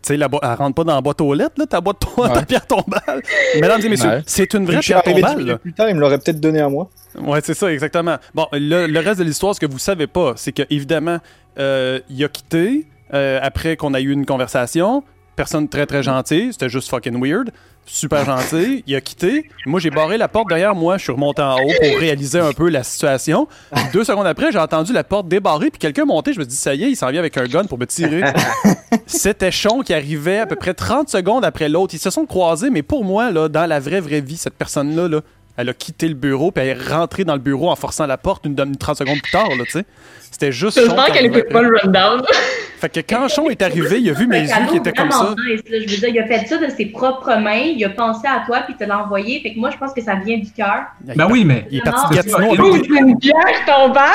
[0.06, 2.46] Tu sais, elle rentre pas dans la boîte aux lettres, là, ta boîte ta Ouais.
[2.46, 3.22] pierre tombale.
[3.56, 4.24] Mesdames et messieurs, Ouais.
[4.28, 5.58] c'est une vraie pierre tombale.
[5.58, 6.90] plus tard, il me l'aurait peut-être donné à moi.
[7.20, 8.18] Ouais, c'est ça, exactement.
[8.36, 11.18] Bon, le, le reste de l'histoire, ce que vous savez pas, c'est que évidemment,
[11.58, 15.04] euh, il a quitté euh, après qu'on a eu une conversation.
[15.36, 17.50] Personne très très gentil, c'était juste fucking weird.
[17.88, 19.50] Super gentil, il a quitté.
[19.68, 22.52] Moi, j'ai barré la porte derrière moi, je suis remonté en haut pour réaliser un
[22.52, 23.48] peu la situation.
[23.94, 26.34] Deux secondes après, j'ai entendu la porte débarrer, puis quelqu'un monter.
[26.34, 27.86] Je me suis dit, ça y est, il s'en vient avec un gun pour me
[27.86, 28.24] tirer.
[29.06, 31.94] C'était Chon qui arrivait à peu près 30 secondes après l'autre.
[31.94, 35.08] Ils se sont croisés, mais pour moi, là, dans la vraie, vraie vie, cette personne-là,
[35.08, 35.22] là,
[35.58, 38.18] elle a quitté le bureau, puis elle est rentrée dans le bureau en forçant la
[38.18, 39.86] porte une, une 30 secondes plus tard, là, tu sais.
[40.32, 42.22] C'était juste J'espère qu'elle arrivait écoute pas le rundown.
[42.80, 45.36] Fait que quand Chon est arrivé, il a vu mes yeux qui étaient comme ça.
[45.48, 45.78] nice, là.
[45.86, 48.46] Je veux dire, il a fait ça de ses propres mains, il a pensé à
[48.46, 49.40] toi, puis il te l'a envoyé.
[49.42, 50.84] Fait que moi, je pense que ça vient du cœur.
[51.16, 51.66] Ben oui, mais.
[51.72, 54.06] Il est parti de Gatineau c'est une pierre tombale!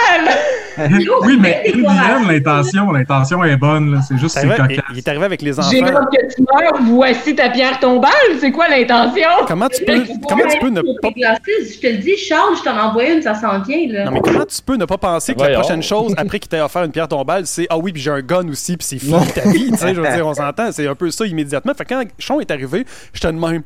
[1.22, 4.00] oui, mais end, l'intention, l'intention est bonne, là.
[4.06, 4.90] C'est juste c'est est arrivé- cocasse.
[4.92, 5.70] il est arrivé avec les enfants.
[5.70, 8.10] J'ai que tu meurs, voici ta pierre tombale!
[8.40, 9.28] C'est quoi l'intention?
[9.46, 12.78] Comment tu peux, comment tu peux ne pas je te le dis, Charles, je t'en
[12.78, 14.04] envoie une, ça s'en vient, là.
[14.04, 16.60] Non, mais comment tu peux ne pas penser que la prochaine chose, après qu'il t'ait
[16.60, 19.26] offert une pierre tombale, c'est Ah oui, puis j'ai un gun aussi, puis c'est fini
[19.32, 21.74] ta vie, tu sais, je veux dire, on s'entend, c'est un peu ça immédiatement.
[21.74, 23.62] Fait que quand Chon est arrivé, j'étais de même.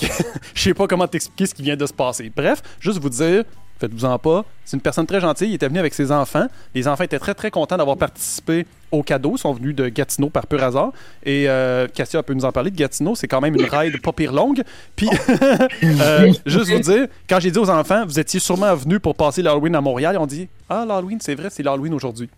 [0.54, 2.32] Je sais pas comment t'expliquer ce qui vient de se passer.
[2.34, 3.44] Bref, juste vous dire,
[3.80, 6.46] faites-vous-en pas, c'est une personne très gentille, il était venu avec ses enfants.
[6.74, 10.28] Les enfants étaient très très contents d'avoir participé au cadeau, ils sont venus de Gatineau
[10.30, 10.92] par pur hasard.
[11.24, 14.12] Et euh, Cassia peut nous en parler de Gatineau, c'est quand même une ride pas
[14.12, 14.62] pire longue.
[14.96, 15.08] Puis,
[15.84, 19.42] euh, juste vous dire, quand j'ai dit aux enfants, vous étiez sûrement venus pour passer
[19.42, 22.28] l'Halloween à Montréal, ils ont dit Ah, l'Halloween, c'est vrai, c'est l'Halloween aujourd'hui.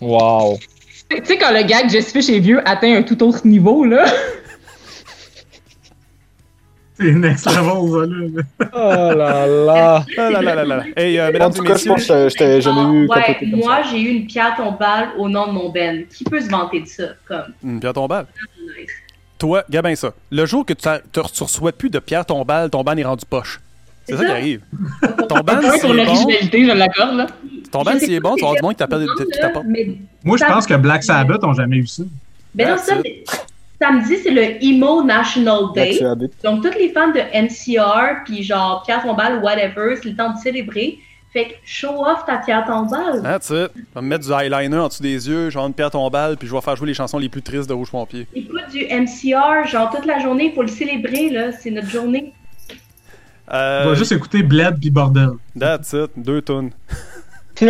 [0.00, 0.58] Wow.
[1.10, 4.04] Tu sais, quand le gag Jess Fish est vieux atteint un tout autre niveau, là.
[7.00, 8.68] C'est next level, ça, là.
[8.72, 10.04] Oh là là.
[10.18, 10.82] Ah là là là là.
[10.96, 13.38] Hey, euh, mesdames En tout et cas, je pense que je t'ai jamais eu Ouais,
[13.54, 16.04] moi, j'ai eu une pierre tombale au nom de mon Ben.
[16.06, 17.04] Qui peut se vanter de ça?
[17.26, 18.26] Comme, une pierre tombale?
[18.60, 18.90] nice.
[19.38, 20.12] Toi, Gabin, ça.
[20.32, 23.60] Le jour que tu, tu reçois plus de pierre tombale, ton ban est rendu poche.
[24.04, 24.60] C'est ça, qui arrive.
[25.28, 25.94] Ton ban, Un c'est sur bon.
[25.94, 27.26] l'originalité, je l'accorde, là.
[27.70, 29.40] Ton band, Je sais s'il est pas bon, tu vas avoir du monde qui c'est
[29.40, 29.66] t'apporte.
[30.24, 32.02] Moi, je pense que Black Sabbath ont jamais eu ça.
[32.54, 33.24] Ben non, ça, c'est-
[33.80, 35.98] samedi, c'est le Emo National Black Day.
[35.98, 36.30] Sabbath.
[36.42, 40.38] Donc, tous les fans de NCR, puis genre Pierre Tombal, whatever, c'est le temps de
[40.38, 40.98] célébrer.
[41.30, 43.22] Fait que show off ta Pierre Tombal.
[43.22, 43.70] That's it.
[43.76, 46.48] Je vais me mettre du eyeliner en dessous des yeux, avoir une pierre tombale, puis
[46.48, 48.26] je vais faire jouer les chansons les plus tristes de Rouge Pompier.
[48.34, 51.52] Écoute du NCR, genre toute la journée, il faut le célébrer, là.
[51.52, 52.32] C'est notre journée.
[53.52, 55.30] Euh, On va juste écouter Bled puis Bordel.
[55.58, 56.70] That's it, deux tonnes.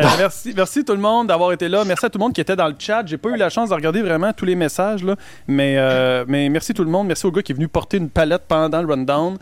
[0.00, 1.84] Euh, merci, merci tout le monde d'avoir été là.
[1.84, 3.02] Merci à tout le monde qui était dans le chat.
[3.04, 5.04] J'ai pas eu la chance de regarder vraiment tous les messages,
[5.46, 7.06] mais, euh, mais merci tout le monde.
[7.06, 9.36] Merci au gars qui est venu porter une palette pendant le rundown.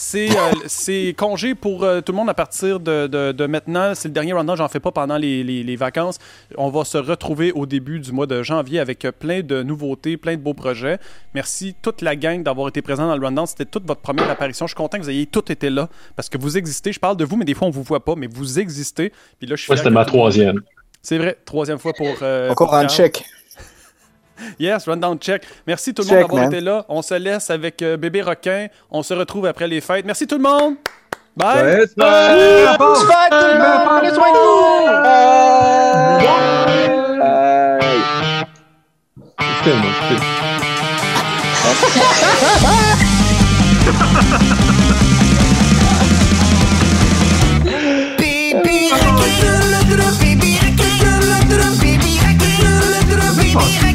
[0.00, 3.94] C'est euh, c'est congé pour euh, tout le monde à partir de, de- de maintenant.
[3.96, 6.18] C'est le dernier rundown, j'en fais pas pendant les, les- les vacances.
[6.56, 10.16] On va se retrouver au début du mois de janvier avec euh, plein de nouveautés,
[10.16, 10.98] plein de beaux projets.
[11.34, 13.44] Merci toute la gang d'avoir été présent dans le rundown.
[13.46, 14.66] C'était toute votre première apparition.
[14.66, 16.92] Je suis content que vous ayez tous été là parce que vous existez.
[16.92, 19.10] Je parle de vous, mais des fois on vous voit pas, mais vous existez.
[19.40, 20.60] Puis là, je suis c'était ma troisième.
[21.02, 22.08] C'est vrai, troisième fois pour.
[22.22, 23.24] euh, Encore pour un check.
[24.58, 25.42] Yes, rundown check.
[25.66, 26.52] Merci tout le Check, monde d'avoir man.
[26.52, 26.84] été là.
[26.88, 28.68] On se laisse avec euh, bébé requin.
[28.90, 30.04] On se retrouve après les fêtes.
[30.04, 30.74] Merci tout le monde.
[31.36, 31.62] Bye.
[31.62, 31.86] Bye.
[31.96, 32.76] bye.
[32.78, 33.84] Bonne fête, tout le monde.
[33.86, 34.58] Prenez soin de vous.
[39.40, 40.22] Écoutez-moi, écoutez.
[53.54, 53.87] De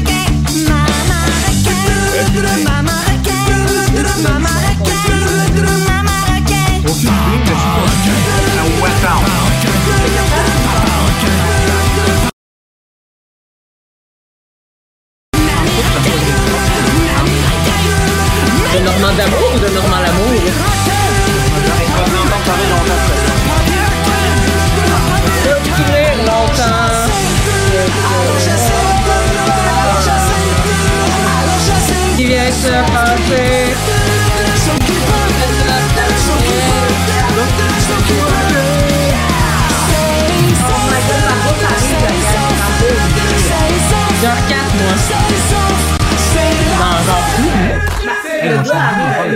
[48.52, 48.62] moi.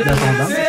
[0.04, 0.67] Dans,